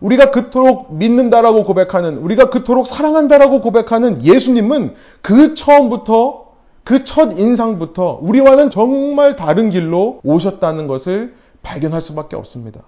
우리가 0.00 0.30
그토록 0.30 0.94
믿는다라고 0.94 1.64
고백하는, 1.64 2.16
우리가 2.18 2.48
그토록 2.48 2.86
사랑한다라고 2.86 3.60
고백하는 3.60 4.22
예수님은 4.24 4.94
그 5.20 5.54
처음부터, 5.54 6.45
그 6.86 7.02
첫 7.02 7.36
인상부터 7.36 8.20
우리와는 8.22 8.70
정말 8.70 9.34
다른 9.34 9.70
길로 9.70 10.20
오셨다는 10.22 10.86
것을 10.86 11.34
발견할 11.64 12.00
수밖에 12.00 12.36
없습니다. 12.36 12.82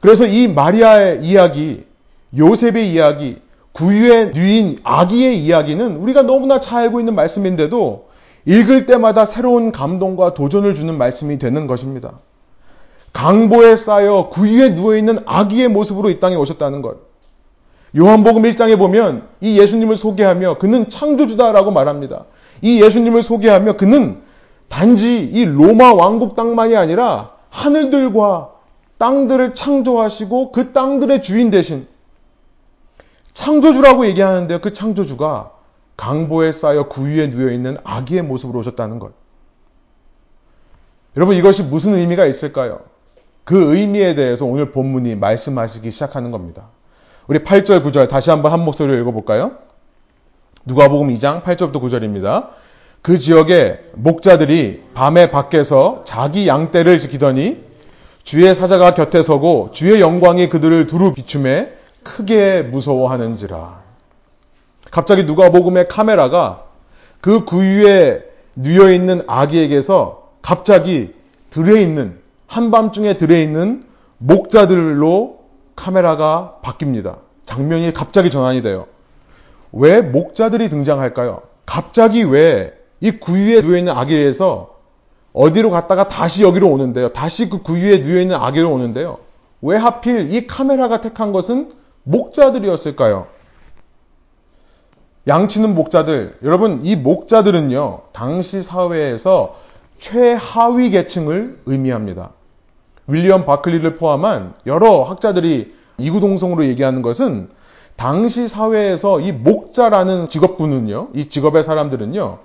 그래서 0.00 0.26
이 0.26 0.46
마리아의 0.46 1.24
이야기, 1.24 1.84
요셉의 2.38 2.92
이야기, 2.92 3.38
구유의 3.72 4.30
뉘인 4.30 4.78
아기의 4.84 5.44
이야기는 5.44 5.96
우리가 5.96 6.22
너무나 6.22 6.60
잘 6.60 6.82
알고 6.82 7.00
있는 7.00 7.16
말씀인데도 7.16 8.06
읽을 8.44 8.86
때마다 8.86 9.26
새로운 9.26 9.72
감동과 9.72 10.34
도전을 10.34 10.76
주는 10.76 10.96
말씀이 10.96 11.38
되는 11.38 11.66
것입니다. 11.66 12.20
강보에 13.12 13.74
쌓여 13.74 14.28
구유에 14.30 14.68
누워있는 14.70 15.24
아기의 15.26 15.66
모습으로 15.66 16.10
이 16.10 16.20
땅에 16.20 16.36
오셨다는 16.36 16.80
것. 16.80 16.98
요한복음 17.96 18.42
1장에 18.42 18.78
보면 18.78 19.26
이 19.40 19.58
예수님을 19.58 19.96
소개하며 19.96 20.58
그는 20.58 20.88
창조주다라고 20.90 21.72
말합니다. 21.72 22.26
이 22.62 22.82
예수님을 22.82 23.22
소개하며 23.22 23.76
그는 23.76 24.22
단지 24.68 25.20
이 25.20 25.44
로마 25.44 25.92
왕국 25.94 26.34
땅만이 26.34 26.76
아니라 26.76 27.32
하늘들과 27.50 28.52
땅들을 28.98 29.54
창조하시고 29.54 30.52
그 30.52 30.72
땅들의 30.72 31.22
주인 31.22 31.50
대신 31.50 31.86
창조주라고 33.34 34.06
얘기하는데요. 34.06 34.60
그 34.60 34.72
창조주가 34.72 35.52
강보에 35.96 36.52
쌓여 36.52 36.88
구위에 36.88 37.30
누워 37.30 37.50
있는 37.50 37.76
아기의 37.84 38.22
모습으로 38.22 38.60
오셨다는 38.60 38.98
것. 38.98 39.12
여러분 41.16 41.36
이것이 41.36 41.62
무슨 41.62 41.94
의미가 41.94 42.26
있을까요? 42.26 42.80
그 43.44 43.74
의미에 43.74 44.14
대해서 44.14 44.44
오늘 44.44 44.72
본문이 44.72 45.14
말씀하시기 45.14 45.90
시작하는 45.90 46.30
겁니다. 46.30 46.68
우리 47.26 47.40
8절 47.40 47.82
9절 47.84 48.08
다시 48.08 48.30
한번 48.30 48.52
한 48.52 48.64
목소리로 48.64 48.98
읽어볼까요? 48.98 49.52
누가복음 50.66 51.14
2장 51.14 51.44
8절부터 51.44 51.74
9절입니다. 51.74 52.48
그 53.00 53.18
지역에 53.18 53.78
목자들이 53.94 54.82
밤에 54.94 55.30
밖에서 55.30 56.02
자기 56.04 56.48
양떼를 56.48 56.98
지키더니 56.98 57.64
주의 58.24 58.52
사자가 58.52 58.94
곁에 58.94 59.22
서고 59.22 59.70
주의 59.72 60.00
영광이 60.00 60.48
그들을 60.48 60.88
두루 60.88 61.14
비춤에 61.14 61.72
크게 62.02 62.62
무서워하는지라. 62.62 63.80
갑자기 64.90 65.22
누가복음의 65.22 65.86
카메라가 65.86 66.64
그 67.20 67.44
구유에 67.44 68.24
누여 68.56 68.90
있는 68.90 69.22
아기에게서 69.28 70.30
갑자기 70.42 71.14
들에 71.50 71.80
있는 71.80 72.18
한밤중에 72.48 73.16
들에 73.18 73.40
있는 73.40 73.84
목자들로 74.18 75.38
카메라가 75.76 76.56
바뀝니다. 76.64 77.18
장면이 77.44 77.92
갑자기 77.92 78.30
전환이 78.30 78.62
돼요. 78.62 78.86
왜 79.76 80.00
목자들이 80.00 80.68
등장할까요? 80.68 81.42
갑자기 81.64 82.22
왜 82.24 82.76
이 83.00 83.10
구유에 83.10 83.60
누여 83.60 83.78
있는 83.78 83.92
아기에서 83.92 84.76
어디로 85.32 85.70
갔다가 85.70 86.08
다시 86.08 86.42
여기로 86.42 86.68
오는데요. 86.68 87.10
다시 87.10 87.50
그 87.50 87.62
구유에 87.62 87.98
누여 88.00 88.20
있는 88.20 88.36
아기로 88.36 88.72
오는데요. 88.72 89.18
왜 89.60 89.76
하필 89.76 90.32
이 90.34 90.46
카메라가 90.46 91.00
택한 91.00 91.32
것은 91.32 91.72
목자들이었을까요? 92.04 93.26
양치는 95.26 95.74
목자들. 95.74 96.38
여러분, 96.44 96.80
이 96.84 96.94
목자들은요, 96.94 98.02
당시 98.12 98.62
사회에서 98.62 99.56
최하위 99.98 100.90
계층을 100.90 101.62
의미합니다. 101.66 102.30
윌리엄 103.08 103.44
바클리를 103.44 103.96
포함한 103.96 104.54
여러 104.66 105.02
학자들이 105.02 105.74
이구동성으로 105.98 106.64
얘기하는 106.66 107.02
것은 107.02 107.50
당시 107.96 108.46
사회에서 108.46 109.20
이 109.20 109.32
목자라는 109.32 110.28
직업군은요, 110.28 111.08
이 111.14 111.28
직업의 111.28 111.64
사람들은요, 111.64 112.38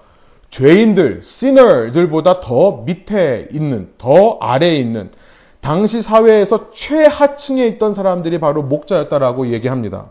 죄인들, 0.49 1.21
시너들보다 1.23 2.39
더 2.39 2.83
밑에 2.85 3.47
있는, 3.51 3.89
더 3.97 4.37
아래에 4.39 4.77
있는 4.77 5.11
당시 5.59 6.01
사회에서 6.01 6.71
최하층에 6.71 7.65
있던 7.67 7.93
사람들이 7.93 8.39
바로 8.39 8.63
목자였다라고 8.63 9.49
얘기합니다. 9.49 10.09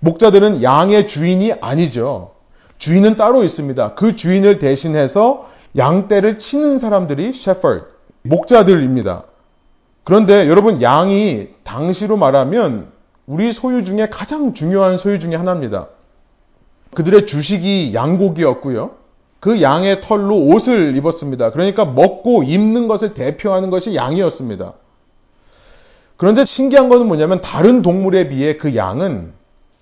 목자들은 0.00 0.62
양의 0.62 1.06
주인이 1.06 1.52
아니죠. 1.60 2.32
주인은 2.78 3.16
따로 3.16 3.44
있습니다. 3.44 3.94
그 3.94 4.16
주인을 4.16 4.58
대신해서 4.58 5.48
양떼를 5.76 6.38
치는 6.38 6.78
사람들이 6.78 7.32
셰퍼드, 7.32 7.84
목자들입니다. 8.22 9.24
그런데 10.04 10.48
여러분 10.48 10.82
양이 10.82 11.48
당시로 11.62 12.16
말하면 12.16 12.90
우리 13.26 13.52
소유 13.52 13.84
중에 13.84 14.08
가장 14.08 14.52
중요한 14.52 14.98
소유 14.98 15.18
중의 15.18 15.38
하나입니다. 15.38 15.88
그들의 16.94 17.26
주식이 17.26 17.92
양고기였고요. 17.94 19.02
그 19.40 19.62
양의 19.62 20.00
털로 20.00 20.36
옷을 20.46 20.96
입었습니다. 20.96 21.50
그러니까 21.50 21.84
먹고 21.84 22.42
입는 22.42 22.88
것을 22.88 23.14
대표하는 23.14 23.70
것이 23.70 23.94
양이었습니다. 23.94 24.74
그런데 26.16 26.44
신기한 26.44 26.88
것은 26.88 27.06
뭐냐면 27.06 27.40
다른 27.40 27.82
동물에 27.82 28.28
비해 28.28 28.56
그 28.56 28.76
양은 28.76 29.32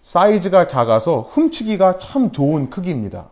사이즈가 0.03 0.67
작아서 0.67 1.21
훔치기가 1.21 1.99
참 1.99 2.33
좋은 2.33 2.71
크기입니다. 2.71 3.29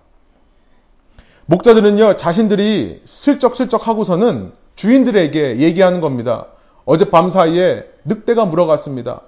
목자들은요, 1.47 2.19
자신들이 2.19 3.01
슬쩍슬쩍 3.07 3.89
하고서는 3.89 4.53
주인들에게 4.75 5.61
얘기하는 5.61 6.03
겁니다. 6.03 6.47
어제 6.85 7.09
밤 7.09 7.31
사이에 7.31 7.85
늑대가 8.05 8.45
물어갔습니다. 8.45 9.23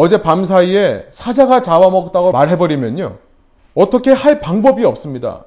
어제 0.00 0.22
밤 0.22 0.44
사이에 0.44 1.06
사자가 1.10 1.60
잡아먹었다고 1.60 2.30
말해버리면요. 2.30 3.16
어떻게 3.74 4.12
할 4.12 4.38
방법이 4.38 4.84
없습니다. 4.84 5.46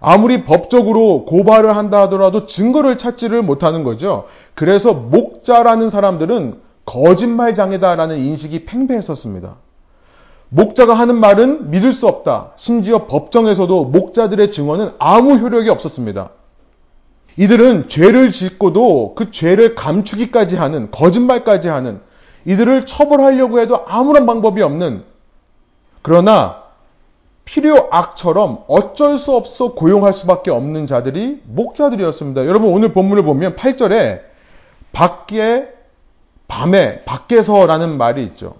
아무리 0.00 0.44
법적으로 0.44 1.24
고발을 1.24 1.74
한다 1.74 2.02
하더라도 2.02 2.44
증거를 2.44 2.98
찾지를 2.98 3.40
못하는 3.40 3.84
거죠. 3.84 4.26
그래서 4.52 4.92
목자라는 4.92 5.88
사람들은 5.88 6.60
거짓말장애다라는 6.84 8.18
인식이 8.18 8.66
팽배했었습니다. 8.66 9.56
목자가 10.50 10.92
하는 10.92 11.16
말은 11.16 11.70
믿을 11.70 11.94
수 11.94 12.08
없다. 12.08 12.50
심지어 12.56 13.06
법정에서도 13.06 13.86
목자들의 13.86 14.52
증언은 14.52 14.90
아무 14.98 15.38
효력이 15.38 15.70
없었습니다. 15.70 16.32
이들은 17.38 17.88
죄를 17.88 18.30
짓고도 18.30 19.14
그 19.14 19.30
죄를 19.30 19.74
감추기까지 19.74 20.58
하는, 20.58 20.90
거짓말까지 20.90 21.68
하는, 21.68 22.02
이들을 22.44 22.86
처벌하려고 22.86 23.60
해도 23.60 23.84
아무런 23.86 24.26
방법이 24.26 24.62
없는, 24.62 25.04
그러나 26.02 26.62
필요 27.44 27.88
악처럼 27.90 28.64
어쩔 28.68 29.18
수 29.18 29.34
없어 29.34 29.74
고용할 29.74 30.12
수밖에 30.12 30.50
없는 30.50 30.86
자들이 30.86 31.42
목자들이었습니다. 31.44 32.46
여러분 32.46 32.72
오늘 32.72 32.92
본문을 32.92 33.24
보면 33.24 33.56
8절에 33.56 34.20
밖에 34.92 35.68
밤에 36.48 37.04
밖에서라는 37.04 37.96
말이 37.96 38.24
있죠. 38.24 38.54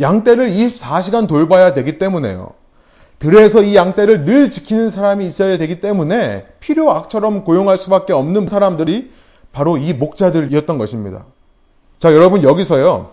양떼를 0.00 0.50
24시간 0.50 1.28
돌봐야 1.28 1.74
되기 1.74 1.98
때문에요. 1.98 2.52
들에서 3.18 3.62
이 3.62 3.76
양떼를 3.76 4.24
늘 4.24 4.50
지키는 4.50 4.90
사람이 4.90 5.26
있어야 5.26 5.56
되기 5.56 5.80
때문에 5.80 6.46
필요 6.60 6.90
악처럼 6.90 7.44
고용할 7.44 7.78
수밖에 7.78 8.12
없는 8.12 8.48
사람들이 8.48 9.12
바로 9.52 9.76
이 9.76 9.92
목자들이었던 9.94 10.78
것입니다. 10.78 11.26
자, 11.98 12.12
여러분 12.12 12.42
여기서요. 12.42 13.12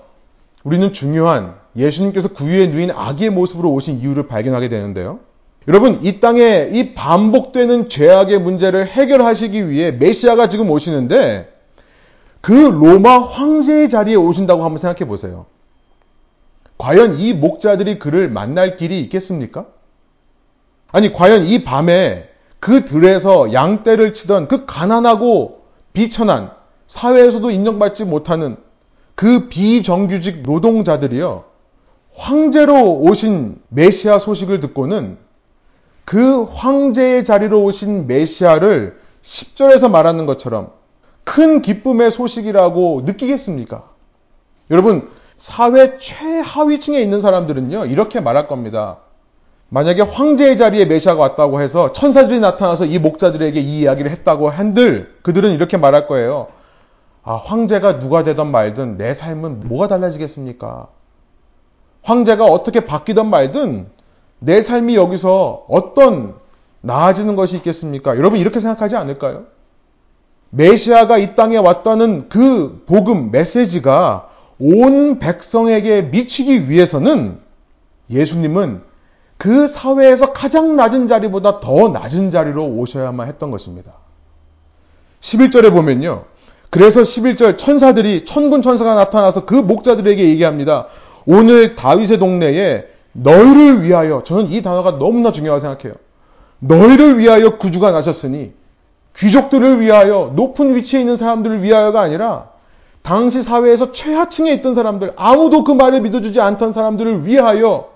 우리는 0.63 0.91
중요한 0.93 1.55
예수님께서 1.75 2.29
구유에 2.29 2.67
누인 2.67 2.91
아기의 2.91 3.29
모습으로 3.29 3.71
오신 3.71 3.99
이유를 3.99 4.27
발견하게 4.27 4.69
되는데요. 4.69 5.19
여러분, 5.67 5.99
이 6.01 6.19
땅에 6.19 6.69
이 6.71 6.93
반복되는 6.93 7.87
죄악의 7.87 8.39
문제를 8.39 8.87
해결하시기 8.87 9.69
위해 9.69 9.91
메시아가 9.91 10.49
지금 10.49 10.69
오시는데 10.69 11.51
그 12.41 12.51
로마 12.51 13.19
황제의 13.19 13.89
자리에 13.89 14.15
오신다고 14.15 14.63
한번 14.63 14.77
생각해 14.77 15.07
보세요. 15.07 15.45
과연 16.79 17.19
이 17.19 17.33
목자들이 17.33 17.99
그를 17.99 18.27
만날 18.27 18.75
길이 18.75 19.01
있겠습니까? 19.01 19.67
아니, 20.91 21.13
과연 21.13 21.45
이 21.45 21.63
밤에 21.63 22.27
그 22.59 22.85
들에서 22.85 23.53
양떼를 23.53 24.15
치던 24.15 24.47
그 24.47 24.65
가난하고 24.65 25.61
비천한 25.93 26.51
사회에서도 26.87 27.51
인정받지 27.51 28.05
못하는 28.05 28.57
그 29.21 29.49
비정규직 29.49 30.41
노동자들이요. 30.41 31.43
황제로 32.15 32.95
오신 33.01 33.61
메시아 33.69 34.17
소식을 34.17 34.59
듣고는 34.61 35.19
그 36.05 36.41
황제의 36.45 37.23
자리로 37.23 37.63
오신 37.63 38.07
메시아를 38.07 38.97
10절에서 39.21 39.91
말하는 39.91 40.25
것처럼 40.25 40.71
큰 41.23 41.61
기쁨의 41.61 42.09
소식이라고 42.09 43.03
느끼겠습니까? 43.05 43.83
여러분, 44.71 45.07
사회 45.35 45.99
최하위층에 45.99 46.99
있는 46.99 47.21
사람들은요, 47.21 47.85
이렇게 47.85 48.21
말할 48.21 48.47
겁니다. 48.47 49.01
만약에 49.69 50.01
황제의 50.01 50.57
자리에 50.57 50.85
메시아가 50.85 51.21
왔다고 51.21 51.61
해서 51.61 51.91
천사들이 51.91 52.39
나타나서 52.39 52.85
이 52.85 52.97
목자들에게 52.97 53.59
이 53.59 53.81
이야기를 53.81 54.09
했다고 54.09 54.49
한들 54.49 55.13
그들은 55.21 55.51
이렇게 55.51 55.77
말할 55.77 56.07
거예요. 56.07 56.47
아, 57.23 57.35
황제가 57.35 57.99
누가 57.99 58.23
되던 58.23 58.51
말든 58.51 58.97
내 58.97 59.13
삶은 59.13 59.67
뭐가 59.67 59.87
달라지겠습니까? 59.87 60.87
황제가 62.03 62.45
어떻게 62.45 62.85
바뀌던 62.85 63.29
말든 63.29 63.87
내 64.39 64.61
삶이 64.61 64.95
여기서 64.95 65.65
어떤 65.69 66.35
나아지는 66.81 67.35
것이 67.35 67.57
있겠습니까? 67.57 68.17
여러분 68.17 68.39
이렇게 68.39 68.59
생각하지 68.59 68.95
않을까요? 68.95 69.43
메시아가 70.49 71.17
이 71.19 71.35
땅에 71.35 71.57
왔다는 71.57 72.27
그 72.27 72.83
복음 72.87 73.31
메시지가 73.31 74.29
온 74.59 75.19
백성에게 75.19 76.03
미치기 76.03 76.69
위해서는 76.69 77.39
예수님은 78.09 78.81
그 79.37 79.67
사회에서 79.67 80.33
가장 80.33 80.75
낮은 80.75 81.07
자리보다 81.07 81.61
더 81.61 81.89
낮은 81.89 82.31
자리로 82.31 82.65
오셔야만 82.65 83.27
했던 83.27 83.49
것입니다. 83.49 83.93
11절에 85.21 85.71
보면요. 85.71 86.25
그래서 86.71 87.01
11절 87.01 87.57
천사들이 87.57 88.23
천군 88.23 88.61
천사가 88.61 88.95
나타나서 88.95 89.45
그 89.45 89.53
목자들에게 89.53 90.29
얘기합니다. 90.29 90.87
오늘 91.25 91.75
다윗의 91.75 92.17
동네에 92.17 92.87
너희를 93.11 93.83
위하여 93.83 94.23
저는 94.23 94.47
이 94.47 94.61
단어가 94.61 94.97
너무나 94.97 95.33
중요하다고 95.33 95.59
생각해요. 95.59 95.95
너희를 96.59 97.19
위하여 97.19 97.57
구주가 97.57 97.91
나셨으니 97.91 98.53
귀족들을 99.17 99.81
위하여 99.81 100.31
높은 100.33 100.73
위치에 100.73 101.01
있는 101.01 101.17
사람들을 101.17 101.61
위하여가 101.61 101.99
아니라 101.99 102.51
당시 103.01 103.43
사회에서 103.43 103.91
최하층에 103.91 104.53
있던 104.53 104.73
사람들 104.73 105.11
아무도 105.17 105.65
그 105.65 105.73
말을 105.73 105.99
믿어주지 106.01 106.39
않던 106.39 106.71
사람들을 106.71 107.25
위하여 107.25 107.89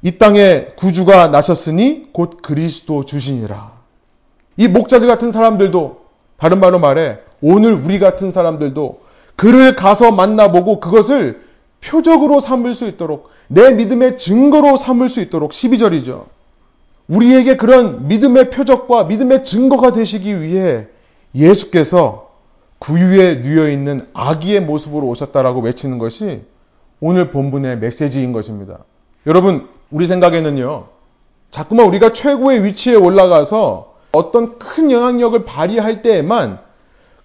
이 0.00 0.16
땅에 0.16 0.68
구주가 0.78 1.28
나셨으니 1.28 2.04
곧 2.12 2.38
그리스도 2.40 3.04
주시니라. 3.04 3.72
이 4.56 4.68
목자들 4.68 5.06
같은 5.06 5.32
사람들도 5.32 6.06
다른 6.38 6.60
말로 6.60 6.78
말해 6.78 7.18
오늘 7.42 7.72
우리 7.72 7.98
같은 7.98 8.30
사람들도 8.30 9.00
그를 9.36 9.76
가서 9.76 10.12
만나보고 10.12 10.80
그것을 10.80 11.42
표적으로 11.84 12.40
삼을 12.40 12.74
수 12.74 12.86
있도록 12.86 13.30
내 13.48 13.72
믿음의 13.72 14.16
증거로 14.16 14.76
삼을 14.76 15.08
수 15.08 15.20
있도록 15.20 15.52
12절이죠. 15.52 16.24
우리에게 17.08 17.56
그런 17.56 18.08
믿음의 18.08 18.50
표적과 18.50 19.04
믿음의 19.04 19.44
증거가 19.44 19.92
되시기 19.92 20.40
위해 20.40 20.88
예수께서 21.34 22.30
구유에 22.78 23.40
누여 23.42 23.70
있는 23.70 24.00
아기의 24.12 24.62
모습으로 24.62 25.06
오셨다라고 25.06 25.60
외치는 25.60 25.98
것이 25.98 26.42
오늘 27.00 27.30
본문의 27.30 27.78
메시지인 27.78 28.32
것입니다. 28.32 28.78
여러분, 29.26 29.68
우리 29.90 30.06
생각에는요, 30.06 30.86
자꾸만 31.50 31.86
우리가 31.86 32.12
최고의 32.12 32.64
위치에 32.64 32.94
올라가서 32.94 33.94
어떤 34.12 34.58
큰 34.58 34.90
영향력을 34.90 35.44
발휘할 35.44 36.02
때에만 36.02 36.58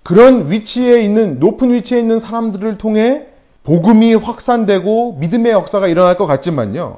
그런 0.04 0.50
위치에 0.50 1.02
있는, 1.02 1.40
높은 1.40 1.72
위치에 1.72 2.00
있는 2.00 2.20
사람들을 2.20 2.78
통해 2.78 3.28
복음이 3.64 4.16
확산되고 4.16 5.18
믿음의 5.20 5.52
역사가 5.52 5.88
일어날 5.88 6.18
것 6.18 6.26
같지만요. 6.26 6.98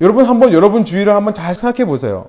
여러분 0.00 0.26
한번 0.26 0.52
여러분 0.52 0.84
주위를 0.84 1.14
한번 1.14 1.34
잘 1.34 1.54
생각해 1.54 1.86
보세요. 1.86 2.28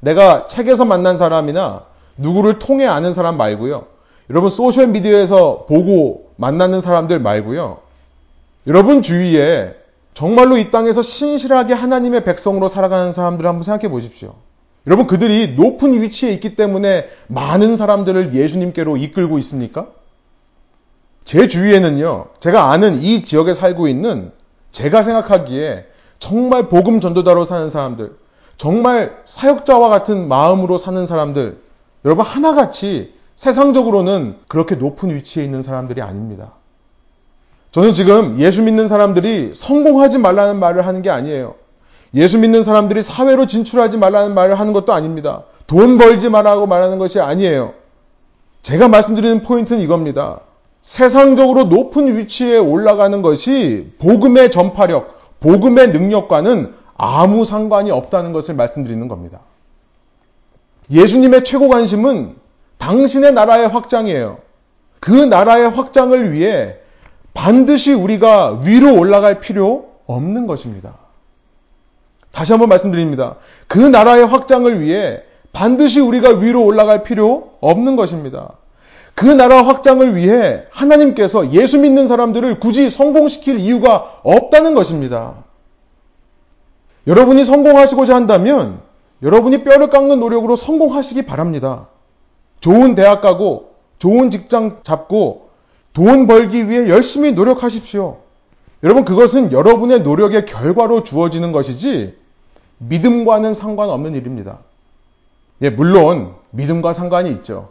내가 0.00 0.46
책에서 0.46 0.84
만난 0.84 1.18
사람이나 1.18 1.84
누구를 2.16 2.58
통해 2.58 2.86
아는 2.86 3.12
사람 3.12 3.36
말고요. 3.36 3.86
여러분 4.30 4.48
소셜 4.48 4.86
미디어에서 4.86 5.66
보고 5.68 6.30
만나는 6.36 6.80
사람들 6.80 7.18
말고요. 7.20 7.78
여러분 8.66 9.02
주위에 9.02 9.74
정말로 10.14 10.56
이 10.56 10.70
땅에서 10.70 11.02
신실하게 11.02 11.74
하나님의 11.74 12.24
백성으로 12.24 12.68
살아가는 12.68 13.12
사람들을 13.12 13.48
한번 13.48 13.62
생각해 13.62 13.90
보십시오. 13.90 14.34
여러분 14.86 15.06
그들이 15.06 15.54
높은 15.54 15.94
위치에 15.94 16.32
있기 16.32 16.56
때문에 16.56 17.08
많은 17.26 17.76
사람들을 17.76 18.34
예수님께로 18.34 18.96
이끌고 18.98 19.38
있습니까? 19.38 19.88
제 21.24 21.48
주위에는요, 21.48 22.26
제가 22.38 22.70
아는 22.70 23.02
이 23.02 23.24
지역에 23.24 23.54
살고 23.54 23.88
있는 23.88 24.30
제가 24.72 25.02
생각하기에 25.02 25.86
정말 26.18 26.68
복음 26.68 27.00
전도자로 27.00 27.44
사는 27.44 27.70
사람들, 27.70 28.16
정말 28.58 29.16
사역자와 29.24 29.88
같은 29.88 30.28
마음으로 30.28 30.76
사는 30.76 31.06
사람들, 31.06 31.58
여러분 32.04 32.24
하나같이 32.26 33.14
세상적으로는 33.36 34.36
그렇게 34.48 34.74
높은 34.74 35.14
위치에 35.14 35.42
있는 35.42 35.62
사람들이 35.62 36.02
아닙니다. 36.02 36.52
저는 37.72 37.92
지금 37.92 38.38
예수 38.38 38.62
믿는 38.62 38.86
사람들이 38.86 39.52
성공하지 39.54 40.18
말라는 40.18 40.60
말을 40.60 40.86
하는 40.86 41.02
게 41.02 41.10
아니에요. 41.10 41.56
예수 42.14 42.38
믿는 42.38 42.62
사람들이 42.62 43.02
사회로 43.02 43.46
진출하지 43.46 43.98
말라는 43.98 44.34
말을 44.34 44.58
하는 44.58 44.72
것도 44.72 44.92
아닙니다. 44.92 45.44
돈 45.66 45.98
벌지 45.98 46.28
말라고 46.28 46.66
말하는 46.66 46.98
것이 46.98 47.20
아니에요. 47.20 47.74
제가 48.62 48.88
말씀드리는 48.88 49.42
포인트는 49.42 49.82
이겁니다. 49.82 50.40
세상적으로 50.80 51.64
높은 51.64 52.16
위치에 52.16 52.58
올라가는 52.58 53.20
것이 53.22 53.92
복음의 53.98 54.50
전파력, 54.50 55.40
복음의 55.40 55.88
능력과는 55.88 56.74
아무 56.96 57.44
상관이 57.44 57.90
없다는 57.90 58.32
것을 58.32 58.54
말씀드리는 58.54 59.08
겁니다. 59.08 59.40
예수님의 60.90 61.44
최고 61.44 61.68
관심은 61.68 62.36
당신의 62.78 63.32
나라의 63.32 63.68
확장이에요. 63.68 64.38
그 65.00 65.10
나라의 65.10 65.70
확장을 65.70 66.32
위해 66.32 66.76
반드시 67.32 67.92
우리가 67.92 68.60
위로 68.64 68.94
올라갈 68.96 69.40
필요 69.40 69.90
없는 70.06 70.46
것입니다. 70.46 71.03
다시 72.34 72.52
한번 72.52 72.68
말씀드립니다. 72.68 73.36
그 73.68 73.78
나라의 73.78 74.26
확장을 74.26 74.80
위해 74.80 75.22
반드시 75.52 76.00
우리가 76.00 76.30
위로 76.30 76.64
올라갈 76.64 77.04
필요 77.04 77.52
없는 77.60 77.94
것입니다. 77.94 78.54
그 79.14 79.24
나라 79.26 79.64
확장을 79.64 80.16
위해 80.16 80.64
하나님께서 80.72 81.52
예수 81.52 81.78
믿는 81.78 82.08
사람들을 82.08 82.58
굳이 82.58 82.90
성공시킬 82.90 83.60
이유가 83.60 84.18
없다는 84.24 84.74
것입니다. 84.74 85.44
여러분이 87.06 87.44
성공하시고자 87.44 88.16
한다면 88.16 88.80
여러분이 89.22 89.62
뼈를 89.62 89.88
깎는 89.90 90.18
노력으로 90.18 90.56
성공하시기 90.56 91.22
바랍니다. 91.22 91.88
좋은 92.58 92.96
대학 92.96 93.20
가고 93.20 93.74
좋은 93.98 94.30
직장 94.30 94.80
잡고 94.82 95.50
돈 95.92 96.26
벌기 96.26 96.68
위해 96.68 96.88
열심히 96.88 97.30
노력하십시오. 97.32 98.18
여러분 98.82 99.04
그것은 99.04 99.52
여러분의 99.52 100.00
노력의 100.00 100.46
결과로 100.46 101.04
주어지는 101.04 101.52
것이지 101.52 102.23
믿음과는 102.88 103.54
상관없는 103.54 104.14
일입니다. 104.14 104.58
예, 105.62 105.70
물론 105.70 106.34
믿음과 106.50 106.92
상관이 106.92 107.30
있죠. 107.30 107.70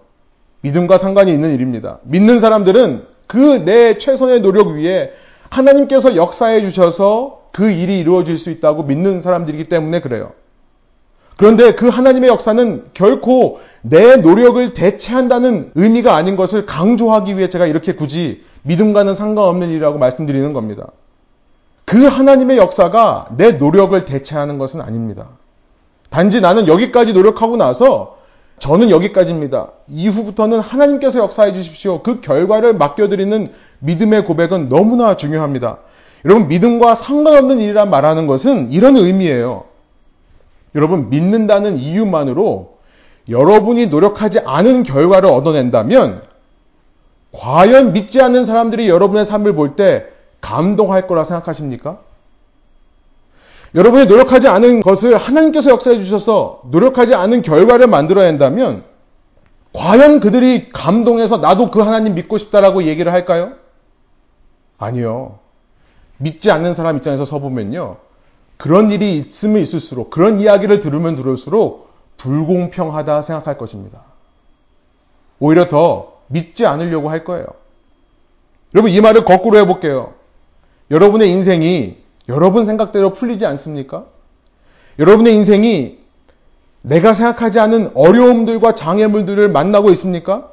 믿음과 0.61 0.97
상관이 0.97 1.31
있는 1.31 1.53
일입니다. 1.53 1.99
믿는 2.03 2.39
사람들은 2.39 3.05
그 3.27 3.63
내 3.65 3.97
최선의 3.97 4.41
노력 4.41 4.67
위에 4.69 5.13
하나님께서 5.49 6.15
역사해 6.15 6.61
주셔서 6.61 7.41
그 7.51 7.69
일이 7.69 7.99
이루어질 7.99 8.37
수 8.37 8.49
있다고 8.49 8.83
믿는 8.83 9.21
사람들이기 9.21 9.65
때문에 9.65 10.01
그래요. 10.01 10.31
그런데 11.37 11.73
그 11.73 11.87
하나님의 11.87 12.29
역사는 12.29 12.85
결코 12.93 13.59
내 13.81 14.17
노력을 14.17 14.73
대체한다는 14.73 15.71
의미가 15.75 16.15
아닌 16.15 16.35
것을 16.35 16.65
강조하기 16.65 17.37
위해 17.37 17.49
제가 17.49 17.65
이렇게 17.65 17.93
굳이 17.93 18.43
믿음과는 18.63 19.13
상관없는 19.13 19.69
일이라고 19.69 19.97
말씀드리는 19.97 20.53
겁니다. 20.53 20.87
그 21.85 22.05
하나님의 22.05 22.57
역사가 22.57 23.27
내 23.37 23.53
노력을 23.53 24.05
대체하는 24.05 24.57
것은 24.57 24.81
아닙니다. 24.81 25.27
단지 26.09 26.41
나는 26.41 26.67
여기까지 26.67 27.13
노력하고 27.13 27.57
나서 27.57 28.17
저는 28.59 28.89
여기까지입니다. 28.89 29.71
이후부터는 29.87 30.59
하나님께서 30.59 31.19
역사해 31.19 31.53
주십시오. 31.53 32.01
그 32.01 32.21
결과를 32.21 32.75
맡겨드리는 32.75 33.51
믿음의 33.79 34.25
고백은 34.25 34.69
너무나 34.69 35.17
중요합니다. 35.17 35.79
여러분, 36.23 36.47
믿음과 36.47 36.95
상관없는 36.95 37.59
일이란 37.59 37.89
말하는 37.89 38.27
것은 38.27 38.71
이런 38.71 38.95
의미예요. 38.95 39.65
여러분, 40.75 41.09
믿는다는 41.09 41.77
이유만으로 41.77 42.77
여러분이 43.27 43.87
노력하지 43.87 44.39
않은 44.45 44.83
결과를 44.83 45.29
얻어낸다면, 45.29 46.21
과연 47.33 47.93
믿지 47.93 48.21
않는 48.21 48.45
사람들이 48.45 48.87
여러분의 48.87 49.25
삶을 49.25 49.55
볼 49.55 49.75
때 49.75 50.05
감동할 50.43 51.07
거라 51.07 51.23
생각하십니까? 51.23 51.99
여러분이 53.75 54.05
노력하지 54.05 54.49
않은 54.49 54.81
것을 54.81 55.17
하나님께서 55.17 55.71
역사해 55.71 55.97
주셔서 55.97 56.61
노력하지 56.65 57.15
않은 57.15 57.41
결과를 57.41 57.87
만들어낸다면 57.87 58.83
과연 59.71 60.19
그들이 60.19 60.69
감동해서 60.69 61.37
나도 61.37 61.71
그 61.71 61.79
하나님 61.79 62.13
믿고 62.13 62.37
싶다라고 62.37 62.83
얘기를 62.83 63.11
할까요? 63.11 63.53
아니요. 64.77 65.39
믿지 66.17 66.51
않는 66.51 66.75
사람 66.75 66.97
입장에서 66.97 67.25
서보면요. 67.25 67.97
그런 68.57 68.91
일이 68.91 69.17
있으면 69.17 69.61
있을수록, 69.61 70.09
그런 70.11 70.39
이야기를 70.39 70.81
들으면 70.81 71.15
들을수록 71.15 71.89
불공평하다 72.17 73.21
생각할 73.23 73.57
것입니다. 73.57 74.01
오히려 75.39 75.67
더 75.69 76.17
믿지 76.27 76.65
않으려고 76.65 77.09
할 77.09 77.23
거예요. 77.23 77.47
여러분, 78.75 78.91
이 78.91 79.01
말을 79.01 79.25
거꾸로 79.25 79.57
해볼게요. 79.57 80.13
여러분의 80.91 81.29
인생이 81.29 81.97
여러분 82.29 82.65
생각대로 82.65 83.11
풀리지 83.11 83.45
않습니까? 83.45 84.05
여러분의 84.99 85.33
인생이 85.33 85.99
내가 86.83 87.13
생각하지 87.13 87.59
않은 87.59 87.91
어려움들과 87.95 88.75
장애물들을 88.75 89.49
만나고 89.49 89.89
있습니까? 89.91 90.51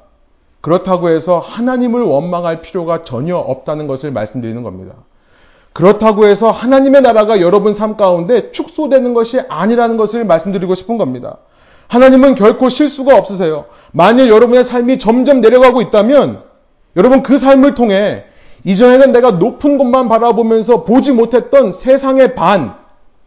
그렇다고 0.61 1.09
해서 1.09 1.39
하나님을 1.39 2.03
원망할 2.03 2.61
필요가 2.61 3.03
전혀 3.03 3.37
없다는 3.37 3.87
것을 3.87 4.11
말씀드리는 4.13 4.63
겁니다. 4.63 4.95
그렇다고 5.73 6.27
해서 6.27 6.51
하나님의 6.51 7.03
나라가 7.03 7.41
여러분 7.41 7.75
삶 7.75 7.97
가운데 7.97 8.51
축소되는 8.51 9.15
것이 9.15 9.41
아니라는 9.49 9.97
것을 9.97 10.25
말씀드리고 10.25 10.75
싶은 10.75 10.99
겁니다. 10.99 11.39
하나님은 11.89 12.35
결코 12.35 12.69
실수가 12.69 13.17
없으세요. 13.17 13.67
만일 13.93 14.29
여러분의 14.29 14.65
삶이 14.65 14.99
점점 14.99 15.41
내려가고 15.41 15.81
있다면 15.83 16.43
여러분 16.97 17.23
그 17.23 17.39
삶을 17.39 17.75
통해 17.75 18.25
이전에는 18.65 19.13
내가 19.13 19.33
높은 19.33 19.79
곳만 19.79 20.09
바라보면서 20.09 20.85
보지 20.85 21.13
못했던 21.13 21.73
세상의 21.73 22.35
반, 22.35 22.75